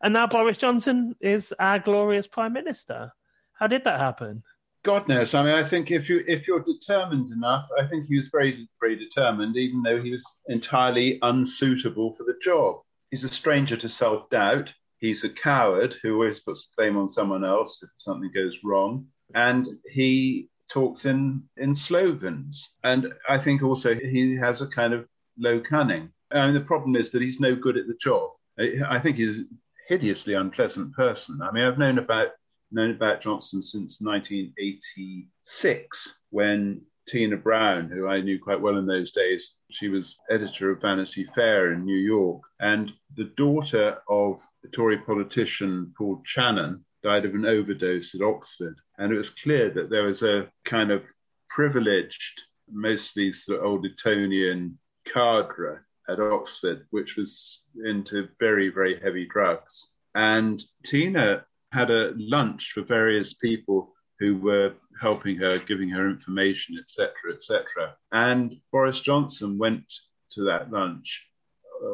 And 0.02 0.12
now 0.12 0.26
Boris 0.26 0.58
Johnson 0.58 1.14
is 1.20 1.54
our 1.58 1.78
glorious 1.78 2.26
prime 2.26 2.52
minister. 2.52 3.12
How 3.52 3.66
did 3.68 3.84
that 3.84 4.00
happen? 4.00 4.42
God 4.84 5.08
knows. 5.08 5.34
I 5.34 5.42
mean, 5.42 5.54
I 5.54 5.64
think 5.64 5.90
if 5.90 6.08
you 6.08 6.24
if 6.26 6.46
you're 6.46 6.62
determined 6.62 7.30
enough, 7.32 7.68
I 7.78 7.86
think 7.86 8.06
he 8.06 8.16
was 8.16 8.28
very 8.28 8.68
very 8.80 8.96
determined, 8.96 9.56
even 9.56 9.82
though 9.82 10.00
he 10.00 10.10
was 10.10 10.24
entirely 10.46 11.18
unsuitable 11.22 12.14
for 12.14 12.24
the 12.24 12.38
job. 12.40 12.80
He's 13.10 13.24
a 13.24 13.28
stranger 13.28 13.76
to 13.76 13.88
self 13.88 14.30
doubt. 14.30 14.72
He's 14.98 15.24
a 15.24 15.30
coward 15.30 15.96
who 16.02 16.14
always 16.14 16.40
puts 16.40 16.70
blame 16.76 16.96
on 16.96 17.08
someone 17.08 17.44
else 17.44 17.82
if 17.82 17.90
something 17.98 18.30
goes 18.34 18.56
wrong, 18.64 19.06
and 19.34 19.66
he 19.90 20.48
talks 20.68 21.06
in 21.06 21.42
in 21.56 21.74
slogans. 21.74 22.74
And 22.84 23.12
I 23.28 23.38
think 23.38 23.62
also 23.62 23.94
he 23.94 24.36
has 24.36 24.60
a 24.60 24.66
kind 24.66 24.94
of 24.94 25.06
low 25.38 25.60
cunning. 25.60 26.10
I 26.30 26.46
mean, 26.46 26.54
the 26.54 26.60
problem 26.60 26.96
is 26.96 27.10
that 27.12 27.22
he's 27.22 27.40
no 27.40 27.56
good 27.56 27.76
at 27.76 27.86
the 27.86 27.96
job. 28.00 28.30
I 28.58 28.98
think 28.98 29.16
he's 29.16 29.38
a 29.38 29.44
hideously 29.88 30.34
unpleasant 30.34 30.94
person. 30.94 31.40
I 31.42 31.50
mean, 31.52 31.64
I've 31.64 31.78
known 31.78 31.98
about 31.98 32.28
known 32.70 32.90
about 32.90 33.22
Johnson 33.22 33.62
since 33.62 33.98
1986 34.00 36.14
when 36.30 36.82
Tina 37.08 37.36
Brown, 37.36 37.88
who 37.88 38.06
I 38.06 38.20
knew 38.20 38.38
quite 38.38 38.60
well 38.60 38.76
in 38.76 38.86
those 38.86 39.10
days, 39.10 39.54
she 39.70 39.88
was 39.88 40.16
editor 40.30 40.70
of 40.70 40.82
Vanity 40.82 41.26
Fair 41.34 41.72
in 41.72 41.84
New 41.84 41.96
York. 41.96 42.42
And 42.60 42.92
the 43.16 43.32
daughter 43.36 43.98
of 44.08 44.42
a 44.64 44.68
Tory 44.68 44.98
politician 44.98 45.92
called 45.96 46.24
Channon 46.26 46.84
died 47.02 47.24
of 47.24 47.34
an 47.34 47.46
overdose 47.46 48.14
at 48.14 48.22
Oxford. 48.22 48.76
And 48.98 49.12
it 49.12 49.16
was 49.16 49.30
clear 49.30 49.70
that 49.70 49.90
there 49.90 50.04
was 50.04 50.22
a 50.22 50.50
kind 50.64 50.90
of 50.90 51.02
privileged, 51.48 52.42
mostly 52.70 53.32
sort 53.32 53.60
of 53.60 53.64
old 53.64 53.86
Etonian 53.86 54.78
cadre 55.04 55.78
at 56.08 56.20
Oxford, 56.20 56.86
which 56.90 57.16
was 57.16 57.62
into 57.84 58.28
very, 58.38 58.68
very 58.68 59.00
heavy 59.00 59.26
drugs. 59.26 59.88
And 60.14 60.62
Tina 60.84 61.44
had 61.72 61.90
a 61.90 62.12
lunch 62.16 62.72
for 62.74 62.82
various 62.82 63.34
people 63.34 63.92
who 64.18 64.36
were 64.36 64.72
helping 65.00 65.36
her, 65.36 65.58
giving 65.58 65.88
her 65.90 66.08
information, 66.08 66.76
etc., 66.78 67.12
etc. 67.32 67.96
And 68.12 68.60
Boris 68.72 69.00
Johnson 69.00 69.58
went 69.58 69.92
to 70.32 70.44
that 70.44 70.70
lunch, 70.70 71.26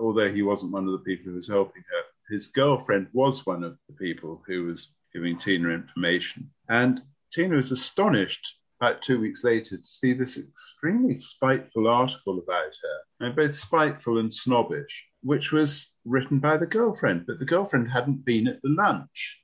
although 0.01 0.33
he 0.33 0.43
wasn't 0.43 0.73
one 0.73 0.87
of 0.87 0.93
the 0.93 0.99
people 0.99 1.31
who 1.31 1.37
was 1.37 1.49
helping 1.49 1.83
her. 1.83 2.35
His 2.35 2.49
girlfriend 2.49 3.09
was 3.13 3.45
one 3.45 3.63
of 3.63 3.77
the 3.89 3.95
people 3.95 4.43
who 4.47 4.65
was 4.65 4.89
giving 5.13 5.39
Tina 5.39 5.69
information. 5.69 6.51
And 6.69 7.03
Tina 7.33 7.57
was 7.57 7.73
astonished 7.73 8.57
about 8.81 9.03
two 9.03 9.21
weeks 9.21 9.45
later 9.45 9.77
to 9.77 9.85
see 9.85 10.13
this 10.13 10.39
extremely 10.39 11.15
spiteful 11.15 11.87
article 11.87 12.39
about 12.39 12.73
her, 12.83 13.27
and 13.27 13.37
both 13.37 13.55
spiteful 13.55 14.19
and 14.19 14.33
snobbish, 14.33 15.05
which 15.23 15.53
was 15.53 15.93
written 16.05 16.39
by 16.39 16.57
the 16.57 16.67
girlfriend. 16.67 17.27
But 17.27 17.39
the 17.39 17.45
girlfriend 17.45 17.91
hadn't 17.91 18.25
been 18.25 18.49
at 18.49 18.61
the 18.63 18.71
lunch. 18.71 19.41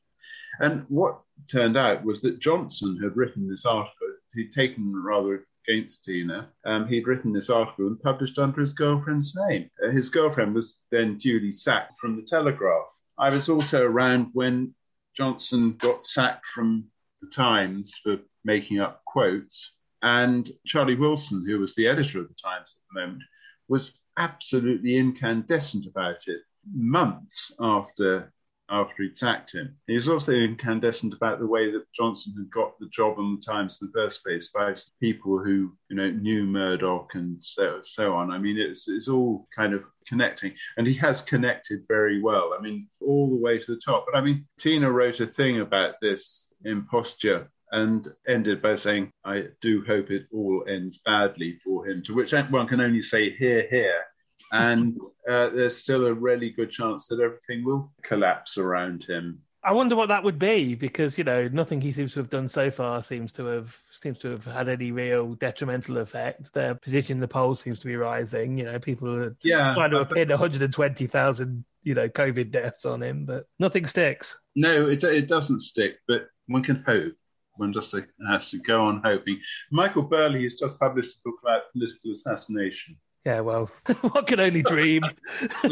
And 0.58 0.84
what 0.88 1.20
turned 1.48 1.76
out 1.76 2.04
was 2.04 2.20
that 2.22 2.40
Johnson 2.40 2.98
had 3.02 3.16
written 3.16 3.48
this 3.48 3.66
article. 3.66 4.08
He'd 4.32 4.52
taken 4.52 4.92
rather 4.94 5.46
against 5.66 6.04
Tina. 6.04 6.48
Um, 6.64 6.86
he'd 6.88 7.06
written 7.06 7.32
this 7.32 7.50
article 7.50 7.86
and 7.86 8.00
published 8.00 8.38
under 8.38 8.60
his 8.60 8.72
girlfriend's 8.72 9.36
name. 9.48 9.70
Uh, 9.84 9.90
his 9.90 10.10
girlfriend 10.10 10.54
was 10.54 10.78
then 10.90 11.18
duly 11.18 11.52
sacked 11.52 11.98
from 12.00 12.16
the 12.16 12.22
Telegraph. 12.22 12.88
I 13.18 13.30
was 13.30 13.48
also 13.48 13.82
around 13.82 14.30
when 14.32 14.74
Johnson 15.14 15.76
got 15.78 16.06
sacked 16.06 16.46
from 16.46 16.86
the 17.20 17.28
Times 17.28 17.98
for 18.02 18.18
making 18.44 18.80
up 18.80 19.02
quotes. 19.04 19.76
And 20.02 20.50
Charlie 20.66 20.96
Wilson, 20.96 21.44
who 21.46 21.58
was 21.58 21.74
the 21.74 21.86
editor 21.86 22.20
of 22.20 22.28
the 22.28 22.34
Times 22.42 22.76
at 22.76 22.82
the 22.94 23.00
moment, 23.00 23.22
was 23.68 24.00
absolutely 24.16 24.96
incandescent 24.96 25.86
about 25.86 26.26
it 26.26 26.40
months 26.72 27.52
after 27.60 28.32
after 28.70 29.02
he'd 29.02 29.16
sacked 29.16 29.52
him. 29.52 29.76
He 29.86 29.94
was 29.94 30.08
also 30.08 30.32
incandescent 30.32 31.12
about 31.12 31.38
the 31.38 31.46
way 31.46 31.70
that 31.70 31.92
Johnson 31.92 32.34
had 32.36 32.50
got 32.50 32.78
the 32.78 32.88
job 32.88 33.18
on 33.18 33.36
the 33.36 33.42
Times 33.42 33.78
in 33.80 33.88
the 33.88 33.98
first 33.98 34.22
place 34.24 34.48
by 34.48 34.74
people 35.00 35.38
who, 35.38 35.72
you 35.88 35.96
know, 35.96 36.10
knew 36.10 36.44
Murdoch 36.44 37.14
and 37.14 37.42
so, 37.42 37.80
so 37.82 38.14
on. 38.14 38.30
I 38.30 38.38
mean, 38.38 38.58
it's, 38.58 38.88
it's 38.88 39.08
all 39.08 39.48
kind 39.54 39.74
of 39.74 39.82
connecting. 40.06 40.54
And 40.76 40.86
he 40.86 40.94
has 40.94 41.22
connected 41.22 41.84
very 41.88 42.22
well. 42.22 42.54
I 42.56 42.62
mean, 42.62 42.88
all 43.00 43.28
the 43.28 43.42
way 43.42 43.58
to 43.58 43.74
the 43.74 43.80
top. 43.84 44.06
But 44.10 44.18
I 44.18 44.22
mean, 44.22 44.46
Tina 44.58 44.90
wrote 44.90 45.20
a 45.20 45.26
thing 45.26 45.60
about 45.60 45.94
this 46.00 46.54
imposture 46.64 47.50
and 47.72 48.08
ended 48.28 48.60
by 48.62 48.76
saying, 48.76 49.12
I 49.24 49.48
do 49.60 49.84
hope 49.84 50.10
it 50.10 50.26
all 50.32 50.64
ends 50.68 50.98
badly 51.04 51.58
for 51.62 51.86
him, 51.86 52.02
to 52.04 52.14
which 52.14 52.32
one 52.32 52.66
can 52.66 52.80
only 52.80 53.02
say, 53.02 53.30
hear, 53.30 53.66
here 53.70 54.04
and 54.52 54.98
uh, 55.28 55.48
there's 55.50 55.76
still 55.76 56.06
a 56.06 56.14
really 56.14 56.50
good 56.50 56.70
chance 56.70 57.06
that 57.08 57.20
everything 57.20 57.64
will 57.64 57.92
collapse 58.02 58.58
around 58.58 59.04
him. 59.04 59.40
I 59.62 59.72
wonder 59.72 59.94
what 59.94 60.08
that 60.08 60.24
would 60.24 60.38
be 60.38 60.74
because 60.74 61.18
you 61.18 61.24
know 61.24 61.46
nothing 61.48 61.80
he 61.80 61.92
seems 61.92 62.14
to 62.14 62.20
have 62.20 62.30
done 62.30 62.48
so 62.48 62.70
far 62.70 63.02
seems 63.02 63.30
to 63.32 63.44
have 63.44 63.76
seems 64.00 64.18
to 64.20 64.30
have 64.30 64.44
had 64.44 64.68
any 64.68 64.90
real 64.90 65.34
detrimental 65.34 65.98
effect. 65.98 66.54
Their 66.54 66.74
position 66.74 67.18
in 67.18 67.20
the 67.20 67.28
polls 67.28 67.60
seems 67.60 67.78
to 67.80 67.86
be 67.86 67.96
rising. 67.96 68.56
You 68.56 68.64
know, 68.64 68.78
people 68.78 69.14
are 69.14 69.36
yeah, 69.42 69.74
trying 69.74 69.90
to 69.90 70.04
pin 70.06 70.30
120,000 70.30 71.64
you 71.82 71.94
know 71.94 72.08
COVID 72.08 72.50
deaths 72.50 72.84
on 72.86 73.02
him, 73.02 73.26
but 73.26 73.46
nothing 73.58 73.86
sticks. 73.86 74.38
No, 74.56 74.86
it 74.88 75.04
it 75.04 75.28
doesn't 75.28 75.60
stick, 75.60 75.98
but 76.08 76.28
one 76.46 76.62
can 76.62 76.82
hope. 76.86 77.14
One 77.56 77.74
just 77.74 77.94
has 78.30 78.50
to 78.50 78.58
go 78.58 78.86
on 78.86 79.02
hoping. 79.04 79.38
Michael 79.70 80.02
Burleigh 80.02 80.42
has 80.42 80.54
just 80.54 80.80
published 80.80 81.10
a 81.10 81.28
book 81.28 81.38
about 81.42 81.70
political 81.72 82.12
assassination. 82.12 82.96
Yeah, 83.24 83.40
well, 83.40 83.70
one 84.00 84.24
can 84.24 84.40
only 84.40 84.62
dream. 84.62 85.02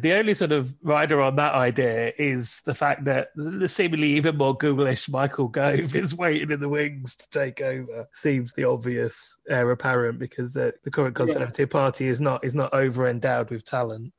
the 0.00 0.12
only 0.12 0.34
sort 0.34 0.52
of 0.52 0.72
rider 0.82 1.20
on 1.20 1.36
that 1.36 1.54
idea 1.54 2.12
is 2.16 2.62
the 2.64 2.74
fact 2.74 3.04
that 3.06 3.28
the 3.34 3.68
seemingly 3.68 4.12
even 4.12 4.36
more 4.36 4.56
Googlish 4.56 5.08
Michael 5.08 5.48
Gove 5.48 5.96
is 5.96 6.14
waiting 6.14 6.52
in 6.52 6.60
the 6.60 6.68
wings 6.68 7.16
to 7.16 7.28
take 7.30 7.60
over. 7.60 8.08
Seems 8.14 8.52
the 8.52 8.64
obvious 8.64 9.36
heir 9.48 9.70
apparent 9.72 10.20
because 10.20 10.52
the, 10.52 10.72
the 10.84 10.90
current 10.90 11.16
Conservative 11.16 11.68
yeah. 11.68 11.72
Party 11.72 12.06
is 12.06 12.20
not 12.20 12.44
is 12.44 12.54
not 12.54 12.72
over 12.72 13.08
endowed 13.08 13.50
with 13.50 13.64
talent. 13.64 14.12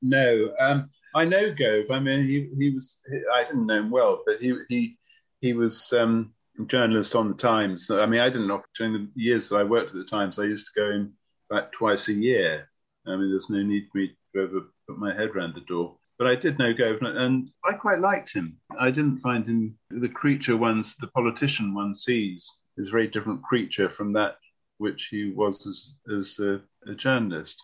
No, 0.00 0.54
um, 0.58 0.88
I 1.14 1.26
know 1.26 1.52
Gove. 1.52 1.90
I 1.90 2.00
mean, 2.00 2.24
he 2.24 2.48
he 2.56 2.70
was. 2.70 3.02
I 3.34 3.44
didn't 3.44 3.66
know 3.66 3.78
him 3.78 3.90
well, 3.90 4.22
but 4.24 4.40
he 4.40 4.54
he 4.68 4.96
he 5.40 5.52
was. 5.52 5.92
Um, 5.92 6.32
journalist 6.64 7.14
on 7.14 7.28
the 7.28 7.36
Times. 7.36 7.90
I 7.90 8.06
mean, 8.06 8.20
I 8.20 8.30
didn't 8.30 8.46
know 8.46 8.62
during 8.78 8.94
the 8.94 9.08
years 9.14 9.50
that 9.50 9.56
I 9.56 9.62
worked 9.62 9.90
at 9.90 9.96
the 9.96 10.06
Times. 10.06 10.38
I 10.38 10.44
used 10.44 10.72
to 10.72 10.80
go 10.80 10.90
in 10.90 11.12
about 11.50 11.72
twice 11.72 12.08
a 12.08 12.12
year. 12.12 12.68
I 13.06 13.16
mean, 13.16 13.30
there's 13.30 13.50
no 13.50 13.62
need 13.62 13.88
for 13.90 13.98
me 13.98 14.16
to 14.34 14.42
ever 14.42 14.60
put 14.86 14.98
my 14.98 15.14
head 15.14 15.34
round 15.34 15.54
the 15.54 15.60
door. 15.62 15.96
But 16.18 16.28
I 16.28 16.34
did 16.34 16.58
know 16.58 16.72
Governor, 16.72 17.18
and 17.18 17.50
I 17.64 17.74
quite 17.74 18.00
liked 18.00 18.32
him. 18.32 18.58
I 18.78 18.90
didn't 18.90 19.20
find 19.20 19.46
him 19.46 19.78
the 19.90 20.08
creature 20.08 20.56
one's, 20.56 20.96
the 20.96 21.08
politician 21.08 21.74
one 21.74 21.94
sees, 21.94 22.50
is 22.78 22.88
a 22.88 22.90
very 22.90 23.06
different 23.06 23.42
creature 23.42 23.90
from 23.90 24.12
that 24.14 24.38
which 24.78 25.08
he 25.10 25.30
was 25.32 25.66
as, 25.66 26.18
as 26.18 26.38
a, 26.38 26.60
a 26.90 26.94
journalist. 26.94 27.62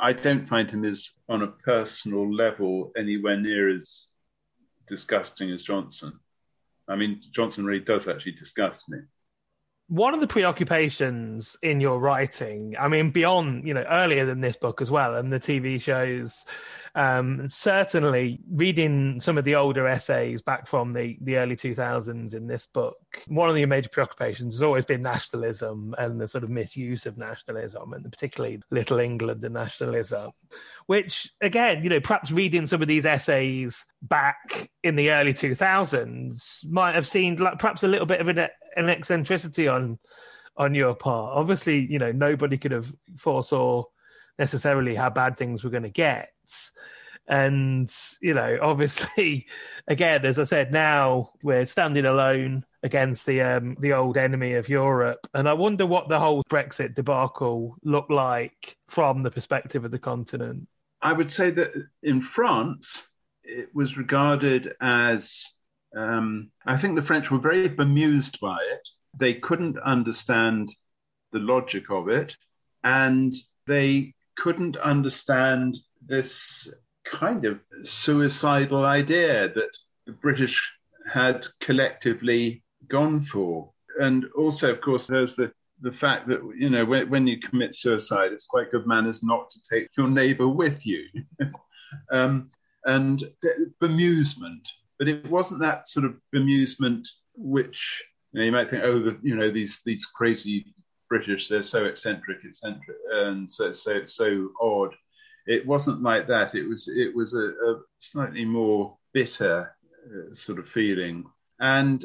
I 0.00 0.12
don't 0.12 0.48
find 0.48 0.70
him 0.70 0.84
as, 0.84 1.10
on 1.28 1.42
a 1.42 1.48
personal 1.48 2.32
level, 2.32 2.92
anywhere 2.96 3.36
near 3.36 3.74
as 3.74 4.04
disgusting 4.86 5.50
as 5.50 5.62
Johnson. 5.62 6.18
I 6.88 6.96
mean, 6.96 7.20
Johnson 7.32 7.64
really 7.64 7.84
does 7.84 8.08
actually 8.08 8.32
disgust 8.32 8.88
me. 8.88 8.98
One 9.88 10.12
of 10.12 10.20
the 10.20 10.26
preoccupations 10.26 11.56
in 11.62 11.80
your 11.80 11.98
writing, 11.98 12.76
I 12.78 12.88
mean, 12.88 13.10
beyond, 13.10 13.66
you 13.66 13.72
know, 13.72 13.84
earlier 13.88 14.26
than 14.26 14.42
this 14.42 14.56
book 14.56 14.82
as 14.82 14.90
well, 14.90 15.16
and 15.16 15.32
the 15.32 15.40
TV 15.40 15.80
shows, 15.80 16.44
um, 16.94 17.48
certainly 17.48 18.38
reading 18.50 19.20
some 19.22 19.38
of 19.38 19.44
the 19.44 19.54
older 19.54 19.86
essays 19.88 20.42
back 20.42 20.66
from 20.66 20.92
the, 20.92 21.16
the 21.22 21.38
early 21.38 21.56
2000s 21.56 22.34
in 22.34 22.46
this 22.46 22.66
book, 22.66 22.98
one 23.28 23.48
of 23.48 23.54
the 23.54 23.64
major 23.64 23.88
preoccupations 23.88 24.56
has 24.56 24.62
always 24.62 24.84
been 24.84 25.00
nationalism 25.00 25.94
and 25.96 26.20
the 26.20 26.28
sort 26.28 26.44
of 26.44 26.50
misuse 26.50 27.06
of 27.06 27.16
nationalism, 27.16 27.94
and 27.94 28.04
particularly 28.04 28.60
Little 28.70 28.98
England 28.98 29.42
and 29.42 29.54
nationalism, 29.54 30.32
which, 30.86 31.30
again, 31.40 31.84
you 31.84 31.90
know, 31.90 32.00
perhaps 32.00 32.30
reading 32.30 32.66
some 32.66 32.80
of 32.80 32.88
these 32.88 33.04
essays 33.04 33.84
back 34.00 34.70
in 34.82 34.96
the 34.96 35.10
early 35.10 35.34
2000s 35.34 36.64
might 36.66 36.94
have 36.94 37.06
seemed 37.06 37.40
like 37.40 37.58
perhaps 37.58 37.82
a 37.82 37.88
little 37.88 38.06
bit 38.06 38.20
of 38.20 38.28
an, 38.28 38.38
an 38.76 38.88
eccentricity 38.88 39.68
on 39.68 39.98
on 40.56 40.74
your 40.74 40.94
part. 40.94 41.36
Obviously, 41.36 41.86
you 41.90 41.98
know, 41.98 42.10
nobody 42.10 42.58
could 42.58 42.72
have 42.72 42.92
foresaw 43.16 43.84
necessarily 44.38 44.94
how 44.94 45.10
bad 45.10 45.36
things 45.36 45.62
were 45.62 45.70
going 45.70 45.82
to 45.84 45.88
get. 45.88 46.30
And, 47.28 47.94
you 48.20 48.34
know, 48.34 48.58
obviously, 48.62 49.46
again, 49.86 50.24
as 50.24 50.38
I 50.38 50.44
said, 50.44 50.72
now 50.72 51.30
we're 51.42 51.66
standing 51.66 52.06
alone 52.06 52.64
against 52.82 53.26
the 53.26 53.42
um, 53.42 53.76
the 53.80 53.92
old 53.92 54.16
enemy 54.16 54.54
of 54.54 54.68
Europe. 54.68 55.26
And 55.34 55.48
I 55.48 55.52
wonder 55.52 55.86
what 55.86 56.08
the 56.08 56.18
whole 56.18 56.42
Brexit 56.44 56.94
debacle 56.94 57.76
looked 57.82 58.10
like 58.10 58.76
from 58.88 59.22
the 59.22 59.30
perspective 59.30 59.84
of 59.84 59.90
the 59.90 59.98
continent. 59.98 60.68
I 61.02 61.12
would 61.12 61.30
say 61.30 61.50
that 61.52 61.72
in 62.02 62.22
France, 62.22 63.08
it 63.44 63.68
was 63.74 63.96
regarded 63.96 64.74
as 64.80 65.44
um, 65.96 66.50
I 66.66 66.76
think 66.76 66.96
the 66.96 67.02
French 67.02 67.30
were 67.30 67.38
very 67.38 67.68
bemused 67.68 68.38
by 68.40 68.58
it. 68.60 68.88
They 69.18 69.34
couldn't 69.34 69.78
understand 69.78 70.70
the 71.32 71.38
logic 71.38 71.90
of 71.90 72.08
it, 72.08 72.36
and 72.84 73.34
they 73.66 74.14
couldn't 74.36 74.76
understand 74.76 75.76
this 76.06 76.68
kind 77.10 77.44
of 77.44 77.60
suicidal 77.82 78.84
idea 78.84 79.48
that 79.48 79.70
the 80.06 80.12
British 80.12 80.72
had 81.10 81.46
collectively 81.60 82.62
gone 82.88 83.20
for. 83.22 83.70
And 84.00 84.26
also, 84.36 84.72
of 84.72 84.80
course, 84.80 85.06
there's 85.06 85.34
the, 85.34 85.52
the 85.80 85.92
fact 85.92 86.28
that, 86.28 86.40
you 86.56 86.70
know, 86.70 86.84
when, 86.84 87.10
when 87.10 87.26
you 87.26 87.40
commit 87.40 87.74
suicide, 87.74 88.32
it's 88.32 88.46
quite 88.46 88.70
good 88.70 88.86
manners 88.86 89.22
not 89.22 89.50
to 89.50 89.58
take 89.68 89.88
your 89.96 90.08
neighbor 90.08 90.48
with 90.48 90.86
you. 90.86 91.04
um, 92.12 92.50
and 92.84 93.24
bemusement. 93.82 94.68
But 94.98 95.08
it 95.08 95.28
wasn't 95.30 95.60
that 95.60 95.88
sort 95.88 96.06
of 96.06 96.16
bemusement 96.34 97.06
which 97.36 98.04
you, 98.32 98.40
know, 98.40 98.46
you 98.46 98.52
might 98.52 98.70
think, 98.70 98.82
oh, 98.84 99.00
the, 99.00 99.18
you 99.22 99.36
know, 99.36 99.50
these 99.50 99.80
these 99.84 100.06
crazy 100.06 100.74
British, 101.08 101.48
they're 101.48 101.62
so 101.62 101.84
eccentric, 101.84 102.38
eccentric, 102.44 102.96
and 103.12 103.50
so 103.50 103.72
so 103.72 104.06
so 104.06 104.48
odd. 104.60 104.94
It 105.48 105.66
wasn't 105.66 106.02
like 106.02 106.26
that. 106.28 106.54
It 106.54 106.68
was 106.68 106.88
it 106.88 107.16
was 107.16 107.32
a, 107.34 107.48
a 107.48 107.80
slightly 107.98 108.44
more 108.44 108.98
bitter 109.14 109.74
uh, 110.06 110.34
sort 110.34 110.58
of 110.58 110.68
feeling, 110.68 111.24
and 111.58 112.04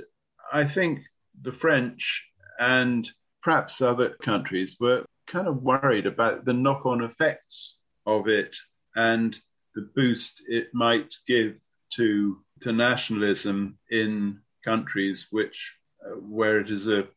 I 0.52 0.66
think 0.66 1.02
the 1.42 1.52
French 1.52 2.26
and 2.58 3.10
perhaps 3.42 3.82
other 3.82 4.12
countries 4.22 4.78
were 4.80 5.06
kind 5.28 5.48
of 5.48 5.62
worried 5.62 6.06
about 6.06 6.46
the 6.46 6.54
knock-on 6.54 7.04
effects 7.04 7.82
of 8.06 8.30
it 8.30 8.56
and 8.96 9.38
the 9.76 9.90
boost 9.96 10.42
it 10.48 10.74
might 10.74 11.14
give 11.28 11.60
to 11.96 12.40
to 12.62 12.72
nationalism 12.72 13.78
in 13.92 14.40
countries 14.64 15.28
which 15.32 15.76
uh, 16.06 16.16
where 16.16 16.60
it 16.60 16.70
is 16.70 16.88
a 16.88 17.08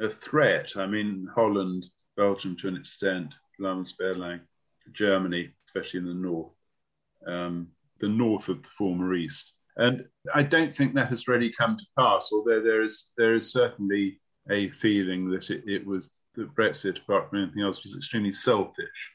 a 0.00 0.08
threat. 0.08 0.72
I 0.76 0.86
mean, 0.86 1.28
Holland, 1.34 1.86
Belgium 2.16 2.56
to 2.60 2.68
an 2.68 2.76
extent, 2.76 3.34
Germany, 4.92 5.50
especially 5.68 6.00
in 6.00 6.06
the 6.06 6.14
north, 6.14 6.52
um, 7.26 7.68
the 7.98 8.08
north 8.08 8.48
of 8.48 8.62
the 8.62 8.68
former 8.76 9.14
East. 9.14 9.54
And 9.76 10.04
I 10.34 10.42
don't 10.42 10.74
think 10.74 10.94
that 10.94 11.08
has 11.08 11.28
really 11.28 11.52
come 11.52 11.76
to 11.76 11.84
pass, 11.98 12.30
although 12.32 12.62
there 12.62 12.82
is 12.82 13.10
there 13.16 13.34
is 13.34 13.52
certainly 13.52 14.20
a 14.50 14.70
feeling 14.70 15.28
that 15.30 15.50
it, 15.50 15.64
it 15.66 15.86
was 15.86 16.18
that 16.36 16.54
Brexit, 16.54 16.98
apart 16.98 17.28
from 17.28 17.42
anything 17.42 17.62
else, 17.62 17.82
was 17.82 17.96
extremely 17.96 18.32
selfish. 18.32 19.12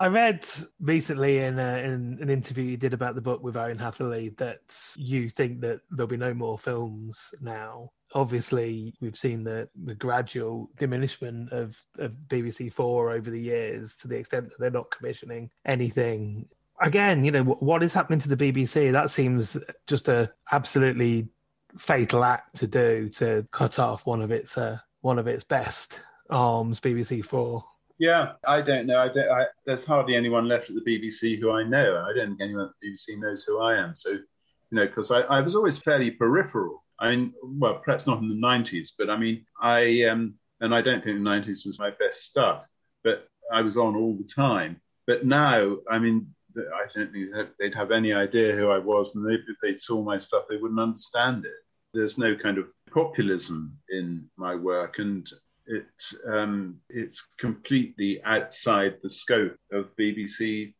I 0.00 0.08
read 0.08 0.44
recently 0.80 1.38
in, 1.38 1.60
a, 1.60 1.78
in, 1.78 2.18
an 2.20 2.28
interview 2.28 2.64
you 2.64 2.76
did 2.76 2.92
about 2.92 3.14
the 3.14 3.20
book 3.20 3.40
with 3.40 3.56
Owen 3.56 3.78
Hatherley 3.78 4.30
that 4.30 4.76
you 4.96 5.30
think 5.30 5.60
that 5.60 5.80
there'll 5.90 6.08
be 6.08 6.16
no 6.16 6.34
more 6.34 6.58
films 6.58 7.32
now 7.40 7.92
obviously 8.14 8.94
we've 9.00 9.16
seen 9.16 9.44
the 9.44 9.68
the 9.84 9.94
gradual 9.94 10.70
diminishment 10.78 11.52
of 11.52 11.82
of 11.98 12.12
BBC 12.28 12.72
Four 12.72 13.12
over 13.12 13.30
the 13.30 13.40
years 13.40 13.96
to 13.96 14.08
the 14.08 14.16
extent 14.16 14.48
that 14.48 14.58
they're 14.58 14.70
not 14.70 14.90
commissioning 14.90 15.50
anything. 15.66 16.46
Again, 16.80 17.24
you 17.24 17.30
know 17.30 17.44
what 17.44 17.82
is 17.82 17.94
happening 17.94 18.18
to 18.20 18.28
the 18.28 18.36
BBC? 18.36 18.92
That 18.92 19.10
seems 19.10 19.56
just 19.86 20.08
a 20.08 20.32
absolutely 20.50 21.28
fatal 21.78 22.24
act 22.24 22.56
to 22.56 22.66
do 22.66 23.08
to 23.10 23.46
cut 23.50 23.78
off 23.78 24.06
one 24.06 24.22
of 24.22 24.30
its 24.30 24.58
uh, 24.58 24.78
one 25.00 25.18
of 25.18 25.26
its 25.26 25.44
best 25.44 26.00
arms, 26.30 26.80
BBC 26.80 27.24
Four. 27.24 27.64
Yeah, 27.98 28.32
I 28.46 28.62
don't 28.62 28.86
know. 28.86 28.98
I 28.98 29.08
don't, 29.08 29.30
I, 29.30 29.44
there's 29.64 29.84
hardly 29.84 30.16
anyone 30.16 30.48
left 30.48 30.70
at 30.70 30.74
the 30.74 30.80
BBC 30.80 31.38
who 31.38 31.52
I 31.52 31.62
know. 31.62 32.04
I 32.04 32.12
don't 32.16 32.30
think 32.30 32.40
anyone 32.40 32.64
at 32.64 32.70
the 32.80 32.88
BBC 32.88 33.20
knows 33.20 33.44
who 33.44 33.60
I 33.60 33.76
am. 33.76 33.94
So, 33.94 34.10
you 34.10 34.22
know, 34.72 34.86
because 34.86 35.12
I, 35.12 35.20
I 35.20 35.40
was 35.40 35.54
always 35.54 35.78
fairly 35.78 36.10
peripheral 36.10 36.81
I 37.02 37.10
mean, 37.10 37.34
well, 37.42 37.80
perhaps 37.84 38.06
not 38.06 38.22
in 38.22 38.28
the 38.28 38.34
90s, 38.36 38.90
but 38.96 39.10
I 39.10 39.16
mean, 39.16 39.44
I, 39.60 40.04
um, 40.04 40.34
and 40.60 40.72
I 40.72 40.80
don't 40.80 41.02
think 41.02 41.18
the 41.18 41.30
90s 41.30 41.66
was 41.66 41.78
my 41.78 41.90
best 41.90 42.24
stuff, 42.24 42.64
but 43.02 43.26
I 43.52 43.60
was 43.60 43.76
on 43.76 43.96
all 43.96 44.14
the 44.14 44.28
time. 44.32 44.80
But 45.08 45.26
now, 45.26 45.78
I 45.90 45.98
mean, 45.98 46.32
I 46.56 46.86
don't 46.94 47.12
think 47.12 47.30
they'd 47.58 47.74
have 47.74 47.90
any 47.90 48.12
idea 48.12 48.54
who 48.54 48.70
I 48.70 48.78
was, 48.78 49.16
and 49.16 49.28
if 49.32 49.40
they 49.60 49.76
saw 49.76 50.00
my 50.00 50.16
stuff, 50.16 50.44
they 50.48 50.58
wouldn't 50.58 50.78
understand 50.78 51.44
it. 51.44 51.50
There's 51.92 52.18
no 52.18 52.36
kind 52.36 52.56
of 52.56 52.66
populism 52.92 53.76
in 53.90 54.30
my 54.36 54.54
work, 54.54 55.00
and 55.00 55.28
it's 55.66 56.14
um, 56.26 56.78
it's 56.88 57.20
completely 57.38 58.22
outside 58.22 58.98
the 59.02 59.10
scope 59.10 59.56
of 59.72 59.96
BBC 59.96 60.74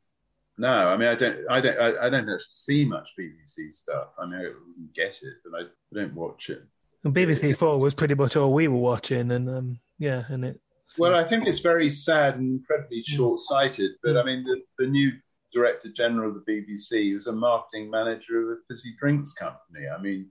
no, 0.63 0.89
I 0.89 0.97
mean 0.97 1.09
I 1.09 1.15
don't, 1.17 1.39
I 1.51 1.61
don't, 1.61 1.79
I, 1.79 2.07
I 2.07 2.09
don't 2.09 2.29
actually 2.29 2.39
see 2.51 2.85
much 2.85 3.11
BBC 3.19 3.73
stuff. 3.73 4.09
I 4.19 4.27
mean 4.27 4.41
I 4.41 4.51
get 4.95 5.19
it, 5.21 5.35
but 5.45 5.59
I, 5.59 5.63
I 5.65 6.03
don't 6.03 6.15
watch 6.15 6.51
it. 6.51 6.63
And 7.05 7.13
BBC 7.13 7.57
Four 7.57 7.81
was 7.81 7.95
pretty 7.95 8.15
much 8.15 8.37
all 8.37 8.53
we 8.53 8.69
were 8.69 8.79
watching, 8.79 9.33
and 9.33 9.51
um, 9.51 9.81
yeah, 9.99 10.23
and 10.29 10.45
it. 10.45 10.61
Well, 10.99 11.17
I 11.17 11.25
think 11.25 11.49
it's 11.49 11.59
very 11.59 11.91
sad 11.91 12.37
and 12.37 12.61
incredibly 12.61 13.01
mm. 13.01 13.17
short-sighted. 13.17 13.93
But 14.05 14.17
I 14.17 14.23
mean, 14.23 14.45
the, 14.45 14.61
the 14.79 14.87
new 14.87 15.11
director 15.53 15.89
general 15.89 16.31
of 16.31 16.45
the 16.45 16.53
BBC 16.53 17.15
was 17.15 17.27
a 17.27 17.33
marketing 17.33 17.91
manager 17.91 18.43
of 18.43 18.59
a 18.59 18.61
fizzy 18.69 18.95
drinks 19.01 19.33
company. 19.33 19.89
I 19.89 20.01
mean, 20.01 20.29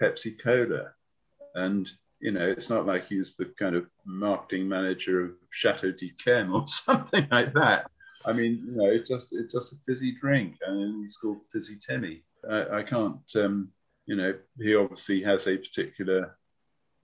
Pepsi 0.00 0.42
Cola, 0.42 0.92
and 1.54 1.90
you 2.20 2.32
know, 2.32 2.48
it's 2.48 2.70
not 2.70 2.86
like 2.86 3.06
he's 3.06 3.34
the 3.36 3.52
kind 3.58 3.76
of 3.76 3.86
marketing 4.06 4.68
manager 4.68 5.22
of 5.22 5.30
Chateau 5.50 5.92
d'Yquem 5.92 6.54
or 6.54 6.66
something 6.66 7.28
like 7.30 7.52
that. 7.52 7.90
I 8.24 8.32
mean, 8.32 8.62
you 8.66 8.76
know, 8.76 8.86
it's 8.86 9.08
just 9.08 9.32
it's 9.32 9.52
just 9.52 9.72
a 9.72 9.76
fizzy 9.86 10.16
drink, 10.20 10.56
and 10.66 11.02
he's 11.02 11.16
called 11.16 11.38
Fizzy 11.52 11.76
Timmy. 11.76 12.22
I, 12.48 12.78
I 12.78 12.82
can't, 12.82 13.20
um, 13.36 13.70
you 14.06 14.16
know, 14.16 14.34
he 14.58 14.74
obviously 14.74 15.22
has 15.22 15.46
a 15.46 15.56
particular 15.56 16.36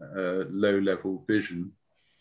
uh, 0.00 0.44
low-level 0.50 1.24
vision 1.26 1.72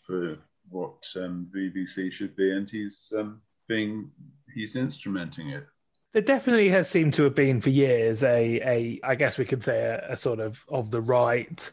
for 0.06 0.36
what 0.70 0.98
um, 1.16 1.48
BBC 1.54 2.12
should 2.12 2.36
be, 2.36 2.52
and 2.52 2.70
he's 2.70 3.12
um, 3.16 3.40
being 3.68 4.10
he's 4.54 4.74
instrumenting 4.74 5.52
it. 5.52 5.66
There 6.12 6.22
definitely 6.22 6.68
has 6.68 6.88
seemed 6.88 7.14
to 7.14 7.24
have 7.24 7.34
been 7.34 7.60
for 7.60 7.70
years 7.70 8.22
a, 8.22 8.60
a 8.60 9.00
I 9.02 9.14
guess 9.16 9.38
we 9.38 9.44
could 9.44 9.64
say 9.64 9.80
a, 9.80 10.12
a 10.12 10.16
sort 10.16 10.40
of 10.40 10.64
of 10.68 10.90
the 10.90 11.00
right 11.00 11.70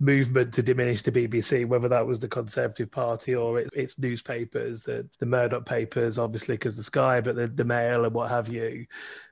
movement 0.00 0.54
to 0.54 0.62
diminish 0.62 1.02
the 1.02 1.12
BBC, 1.12 1.66
whether 1.66 1.88
that 1.88 2.06
was 2.06 2.20
the 2.20 2.28
Conservative 2.28 2.90
Party 2.90 3.34
or 3.34 3.60
its, 3.60 3.70
its 3.74 3.98
newspapers, 3.98 4.82
the, 4.84 5.06
the 5.18 5.26
Murdoch 5.26 5.66
papers, 5.66 6.18
obviously 6.18 6.54
because 6.54 6.76
the 6.76 6.82
Sky, 6.82 7.20
but 7.20 7.36
the, 7.36 7.46
the 7.46 7.64
Mail 7.64 8.04
and 8.06 8.14
what 8.14 8.30
have 8.30 8.48
you, 8.48 8.86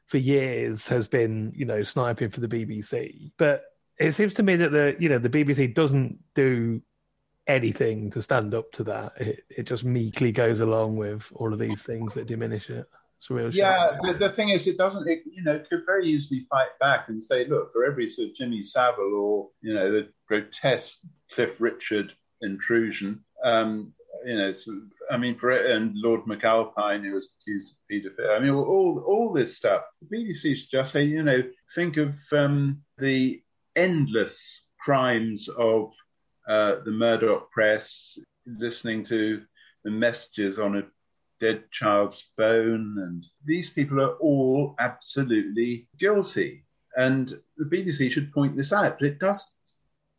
for 0.05 0.19
years 0.19 0.87
has 0.87 1.09
been, 1.09 1.53
you 1.57 1.65
know, 1.65 1.83
sniping 1.83 2.31
for 2.31 2.41
the 2.41 2.49
BBC. 2.49 3.33
But 3.39 3.65
it 3.99 4.13
seems 4.13 4.35
to 4.35 4.43
me 4.43 4.57
that 4.57 4.71
the, 4.71 4.95
you 4.99 5.09
know, 5.09 5.19
the 5.19 5.31
BBC 5.31 5.75
doesn't 5.75 6.19
do 6.35 6.83
anything 7.47 8.11
to 8.11 8.21
stand 8.21 8.55
up 8.55 8.71
to 8.73 8.85
that. 8.85 9.13
It, 9.17 9.45
it 9.49 9.63
just 9.65 9.85
meekly 9.85 10.33
goes 10.33 10.61
along 10.61 10.97
with 10.97 11.33
all 11.35 11.53
of 11.53 11.59
these 11.59 11.83
things 11.83 12.15
that 12.15 12.27
diminish 12.27 12.69
it. 12.69 12.87
It's 13.19 13.31
real 13.31 13.51
yeah, 13.51 13.99
the, 14.03 14.15
the, 14.15 14.29
thing 14.29 14.51
is, 14.51 14.69
it 14.69 14.79
doesn't, 14.79 15.09
it, 15.09 15.23
you 15.27 15.43
know, 15.43 15.57
it 15.57 15.69
could 15.69 15.85
very 15.85 16.07
easily 16.07 16.47
fight 16.49 16.79
back 16.79 17.09
and 17.09 17.23
say, 17.23 17.47
look, 17.47 17.73
for 17.73 17.85
every 17.85 18.09
sort 18.09 18.29
of 18.29 18.35
Jimmy 18.37 18.63
Savile 18.63 19.15
or, 19.15 19.49
you 19.61 19.75
know, 19.75 19.91
the 19.91 20.09
grotesque 20.29 20.99
Cliff 21.33 21.51
Richard 21.59 22.13
intrusion, 22.43 23.25
um, 23.45 23.93
you 24.25 24.37
know, 24.37 24.53
I 25.11 25.17
mean, 25.17 25.39
for 25.39 25.51
and 25.51 25.93
Lord 25.97 26.25
McAlpine, 26.25 27.05
who 27.05 27.13
was 27.13 27.31
accused 27.41 27.73
of 27.73 27.77
paedophilia. 27.91 28.37
I 28.37 28.41
mean, 28.41 28.51
all 28.51 29.05
all 29.07 29.33
this 29.33 29.57
stuff. 29.57 29.83
The 30.03 30.17
BBC 30.17 30.57
should 30.57 30.71
just 30.71 30.93
say, 30.93 31.05
you 31.05 31.23
know, 31.23 31.43
think 31.75 31.97
of 31.97 32.15
um, 32.33 32.83
the 32.99 33.43
endless 33.77 34.65
crimes 34.81 35.49
of 35.49 35.93
uh, 36.49 36.77
the 36.85 36.91
Murdoch 36.91 37.51
press, 37.51 38.19
listening 38.47 39.05
to 39.05 39.43
the 39.85 39.91
messages 39.91 40.59
on 40.59 40.79
a 40.79 40.83
dead 41.41 41.71
child's 41.71 42.25
bone. 42.37 42.97
And 42.99 43.27
these 43.45 43.71
people 43.71 44.01
are 44.01 44.17
all 44.17 44.75
absolutely 44.79 45.89
guilty. 45.99 46.65
And 46.97 47.39
the 47.57 47.65
BBC 47.65 48.11
should 48.11 48.33
point 48.33 48.57
this 48.57 48.73
out, 48.73 48.99
but 48.99 49.09
it 49.09 49.19
doesn't. 49.19 49.49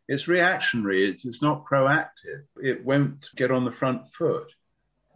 It's 0.08 0.28
reactionary, 0.28 1.08
it's, 1.08 1.24
it's 1.24 1.44
not 1.44 1.66
proactive. 1.66 2.44
It 2.58 2.84
won't 2.84 3.30
get 3.36 3.52
on 3.52 3.64
the 3.64 3.72
front 3.72 4.12
foot. 4.12 4.52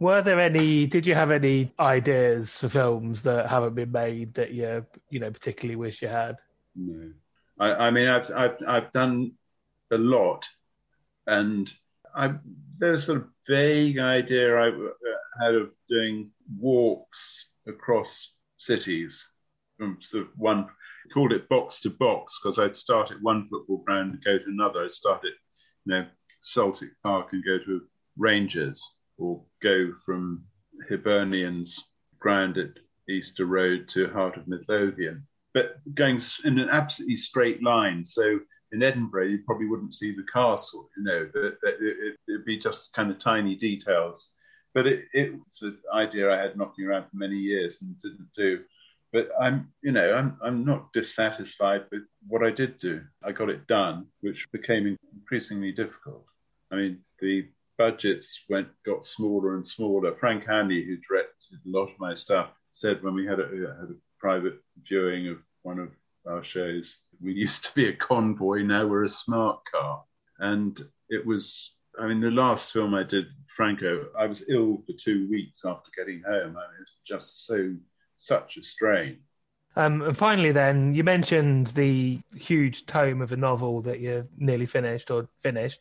Were 0.00 0.22
there 0.22 0.40
any? 0.40 0.86
Did 0.86 1.06
you 1.06 1.14
have 1.14 1.30
any 1.30 1.72
ideas 1.78 2.58
for 2.58 2.68
films 2.68 3.22
that 3.22 3.48
haven't 3.48 3.74
been 3.74 3.92
made 3.92 4.34
that 4.34 4.52
you 4.52 4.84
you 5.08 5.20
know 5.20 5.30
particularly 5.30 5.76
wish 5.76 6.02
you 6.02 6.08
had? 6.08 6.36
No, 6.74 7.12
I, 7.58 7.86
I 7.86 7.90
mean 7.90 8.08
I've, 8.08 8.30
I've 8.30 8.56
I've 8.66 8.92
done 8.92 9.32
a 9.92 9.98
lot, 9.98 10.46
and 11.26 11.72
I 12.14 12.34
there's 12.78 13.02
a 13.02 13.06
sort 13.06 13.18
of 13.18 13.28
vague 13.48 13.98
idea 13.98 14.56
I 14.56 14.68
uh, 14.68 15.13
had 15.40 15.54
of 15.54 15.70
doing 15.88 16.30
walks 16.58 17.50
across 17.66 18.32
cities 18.58 19.26
from 19.78 19.98
sort 20.00 20.24
of 20.24 20.28
one 20.36 20.68
called 21.12 21.32
it 21.32 21.48
box 21.48 21.80
to 21.80 21.90
box 21.90 22.38
because 22.42 22.58
I'd 22.58 22.76
start 22.76 23.10
at 23.10 23.20
one 23.20 23.48
football 23.48 23.78
ground 23.84 24.14
and 24.14 24.24
go 24.24 24.38
to 24.38 24.44
another. 24.46 24.84
I'd 24.84 24.90
start 24.90 25.24
at 25.24 25.32
you 25.84 25.94
know 25.94 26.06
Celtic 26.40 26.90
Park 27.02 27.28
and 27.32 27.44
go 27.44 27.58
to 27.58 27.82
Rangers 28.16 28.82
or 29.18 29.42
go 29.62 29.92
from 30.04 30.44
Hibernian's 30.88 31.82
ground 32.18 32.58
at 32.58 32.70
Easter 33.08 33.46
Road 33.46 33.88
to 33.88 34.08
Heart 34.08 34.36
of 34.36 34.48
Midlothian, 34.48 35.26
but 35.52 35.76
going 35.94 36.20
in 36.44 36.58
an 36.58 36.68
absolutely 36.70 37.16
straight 37.16 37.62
line. 37.62 38.04
So 38.04 38.40
in 38.72 38.82
Edinburgh, 38.82 39.26
you 39.26 39.38
probably 39.46 39.66
wouldn't 39.66 39.94
see 39.94 40.12
the 40.12 40.26
castle, 40.32 40.90
you 40.96 41.04
know, 41.04 41.30
it, 41.34 41.58
it, 41.62 42.16
it'd 42.28 42.44
be 42.44 42.58
just 42.58 42.92
kind 42.92 43.10
of 43.10 43.18
tiny 43.18 43.54
details. 43.54 44.30
But 44.74 44.86
it, 44.86 45.04
it 45.12 45.32
was 45.32 45.62
an 45.62 45.78
idea 45.94 46.32
I 46.32 46.42
had 46.42 46.56
knocking 46.56 46.84
around 46.84 47.04
for 47.04 47.16
many 47.16 47.36
years 47.36 47.80
and 47.80 47.98
didn't 48.00 48.28
do. 48.36 48.64
But 49.12 49.30
I'm, 49.40 49.72
you 49.82 49.92
know, 49.92 50.12
I'm, 50.14 50.36
I'm 50.42 50.64
not 50.64 50.92
dissatisfied 50.92 51.84
with 51.92 52.02
what 52.26 52.42
I 52.42 52.50
did 52.50 52.80
do. 52.80 53.00
I 53.22 53.30
got 53.30 53.48
it 53.48 53.66
done, 53.68 54.06
which 54.20 54.50
became 54.50 54.98
increasingly 55.14 55.70
difficult. 55.70 56.24
I 56.72 56.76
mean, 56.76 56.98
the 57.20 57.46
budgets 57.78 58.40
went 58.48 58.68
got 58.84 59.04
smaller 59.04 59.54
and 59.54 59.66
smaller. 59.66 60.16
Frank 60.16 60.44
Hanly, 60.44 60.84
who 60.84 60.96
directed 60.96 61.60
a 61.64 61.70
lot 61.70 61.90
of 61.90 61.98
my 62.00 62.14
stuff, 62.14 62.50
said 62.70 63.02
when 63.02 63.14
we 63.14 63.24
had 63.24 63.38
a, 63.38 63.44
uh, 63.44 63.80
had 63.80 63.90
a 63.90 63.96
private 64.18 64.58
viewing 64.88 65.28
of 65.28 65.38
one 65.62 65.78
of 65.78 65.90
our 66.26 66.42
shows, 66.42 66.98
we 67.22 67.32
used 67.32 67.64
to 67.64 67.74
be 67.74 67.88
a 67.88 67.96
convoy, 67.96 68.62
now 68.62 68.86
we're 68.86 69.04
a 69.04 69.08
smart 69.08 69.60
car. 69.70 70.02
And 70.38 70.80
it 71.08 71.24
was, 71.24 71.74
I 72.00 72.06
mean, 72.06 72.20
the 72.20 72.30
last 72.30 72.72
film 72.72 72.94
I 72.94 73.02
did, 73.02 73.26
Franco, 73.56 74.06
I 74.18 74.26
was 74.26 74.44
ill 74.48 74.82
for 74.86 74.92
two 74.92 75.28
weeks 75.30 75.64
after 75.64 75.90
getting 75.96 76.22
home. 76.22 76.56
I 76.56 76.66
mean, 76.66 76.80
it 76.80 76.80
was 76.80 76.96
just 77.06 77.46
so, 77.46 77.74
such 78.16 78.56
a 78.56 78.62
strain. 78.62 79.18
Um, 79.76 80.02
and 80.02 80.16
finally, 80.16 80.52
then, 80.52 80.94
you 80.94 81.02
mentioned 81.04 81.68
the 81.68 82.20
huge 82.36 82.86
tome 82.86 83.20
of 83.20 83.32
a 83.32 83.36
novel 83.36 83.82
that 83.82 84.00
you 84.00 84.28
nearly 84.36 84.66
finished 84.66 85.10
or 85.10 85.28
finished. 85.42 85.80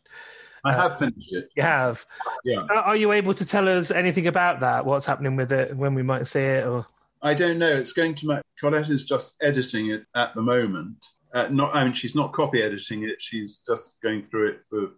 I 0.66 0.74
have 0.74 0.98
finished 0.98 1.34
it. 1.34 1.50
You 1.56 1.64
have. 1.64 2.06
Yeah. 2.46 2.66
Are 2.70 2.96
you 2.96 3.12
able 3.12 3.34
to 3.34 3.46
tell 3.46 3.68
us 3.68 3.92
anything 3.92 4.28
about 4.28 4.62
that? 4.62 4.86
What's 4.86 5.06
happening 5.06 5.36
with 5.36 5.52
it? 5.52 5.76
When 5.76 5.94
we 5.94 6.04
might 6.04 6.26
see 6.26 6.40
it? 6.40 6.66
Or 6.66 6.88
I 7.22 7.34
don't 7.34 7.60
know. 7.60 7.76
It's 7.76 7.94
going 7.94 8.16
to. 8.16 8.28
My, 8.28 8.42
Colette 8.60 8.90
is 8.90 9.04
just 9.04 9.36
editing 9.42 9.92
it 9.92 10.06
at 10.16 10.34
the 10.36 10.42
moment. 10.42 10.96
Uh, 11.34 11.50
not. 11.50 11.76
I 11.76 11.84
mean, 11.84 11.94
she's 11.94 12.16
not 12.16 12.32
copy 12.32 12.62
editing 12.62 13.04
it. 13.04 13.22
She's 13.22 13.60
just 13.60 13.98
going 14.02 14.26
through 14.32 14.52
it 14.52 14.60
for 14.70 14.92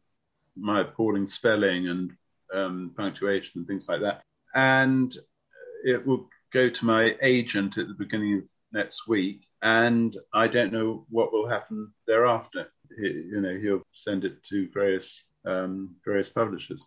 my 0.56 0.82
appalling 0.82 1.28
spelling 1.28 1.88
and 1.88 2.12
um, 2.54 2.92
punctuation 2.96 3.60
and 3.60 3.68
things 3.68 3.88
like 3.90 4.02
that. 4.02 4.22
And 4.54 5.16
it 5.84 6.06
will 6.06 6.28
go 6.54 6.70
to 6.70 6.86
my 6.86 7.16
agent 7.22 7.78
at 7.78 7.88
the 7.88 7.94
beginning 7.94 8.38
of 8.38 8.44
next 8.72 9.08
week. 9.08 9.42
And 9.62 10.16
I 10.34 10.48
don't 10.48 10.74
know 10.74 11.06
what 11.10 11.34
will 11.34 11.48
happen 11.48 11.92
thereafter. 12.08 12.68
He, 12.98 13.08
you 13.08 13.42
know, 13.42 13.58
he'll 13.58 13.84
send 13.94 14.26
it 14.26 14.44
to 14.46 14.70
various 14.74 15.24
um, 15.46 15.96
various 16.06 16.30
publishers. 16.30 16.86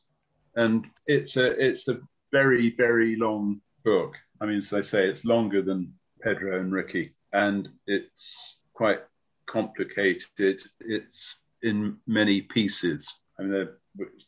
And 0.56 0.86
it's 1.06 1.36
a 1.36 1.46
it's 1.64 1.88
a 1.88 2.00
very 2.32 2.74
very 2.76 3.16
long 3.16 3.60
book. 3.84 4.14
I 4.40 4.46
mean, 4.46 4.58
as 4.58 4.72
I 4.72 4.82
say, 4.82 5.08
it's 5.08 5.24
longer 5.24 5.62
than 5.62 5.92
Pedro 6.22 6.60
and 6.60 6.72
Ricky, 6.72 7.14
and 7.32 7.68
it's 7.86 8.60
quite 8.74 9.00
complicated. 9.46 10.24
It's 10.38 11.36
in 11.62 11.98
many 12.06 12.42
pieces. 12.42 13.12
I 13.38 13.42
mean, 13.42 13.68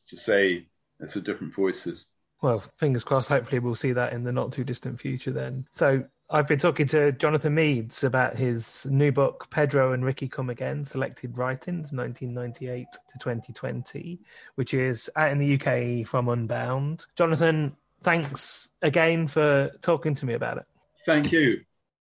to 0.08 0.16
say 0.16 0.66
it's 1.00 1.16
a 1.16 1.20
different 1.20 1.54
voices. 1.54 2.06
Well, 2.42 2.62
fingers 2.78 3.04
crossed. 3.04 3.28
Hopefully, 3.28 3.58
we'll 3.58 3.74
see 3.74 3.92
that 3.92 4.12
in 4.12 4.24
the 4.24 4.32
not 4.32 4.52
too 4.52 4.64
distant 4.64 4.98
future. 4.98 5.30
Then, 5.30 5.66
so 5.70 6.04
I've 6.30 6.46
been 6.46 6.58
talking 6.58 6.86
to 6.88 7.12
Jonathan 7.12 7.54
Meades 7.54 8.04
about 8.04 8.38
his 8.38 8.86
new 8.88 9.12
book, 9.12 9.48
Pedro 9.50 9.92
and 9.92 10.04
Ricky 10.04 10.28
Come 10.28 10.48
Again 10.48 10.84
Selected 10.84 11.36
Writings, 11.36 11.92
1998 11.92 12.86
to 12.92 13.18
2020, 13.18 14.20
which 14.54 14.72
is 14.72 15.10
out 15.16 15.32
in 15.32 15.38
the 15.38 15.60
UK 15.60 16.06
from 16.06 16.28
Unbound. 16.28 17.04
Jonathan, 17.16 17.76
thanks 18.02 18.68
again 18.80 19.26
for 19.26 19.70
talking 19.82 20.14
to 20.14 20.24
me 20.24 20.34
about 20.34 20.58
it. 20.58 20.64
Thank 21.04 21.32
you. 21.32 21.60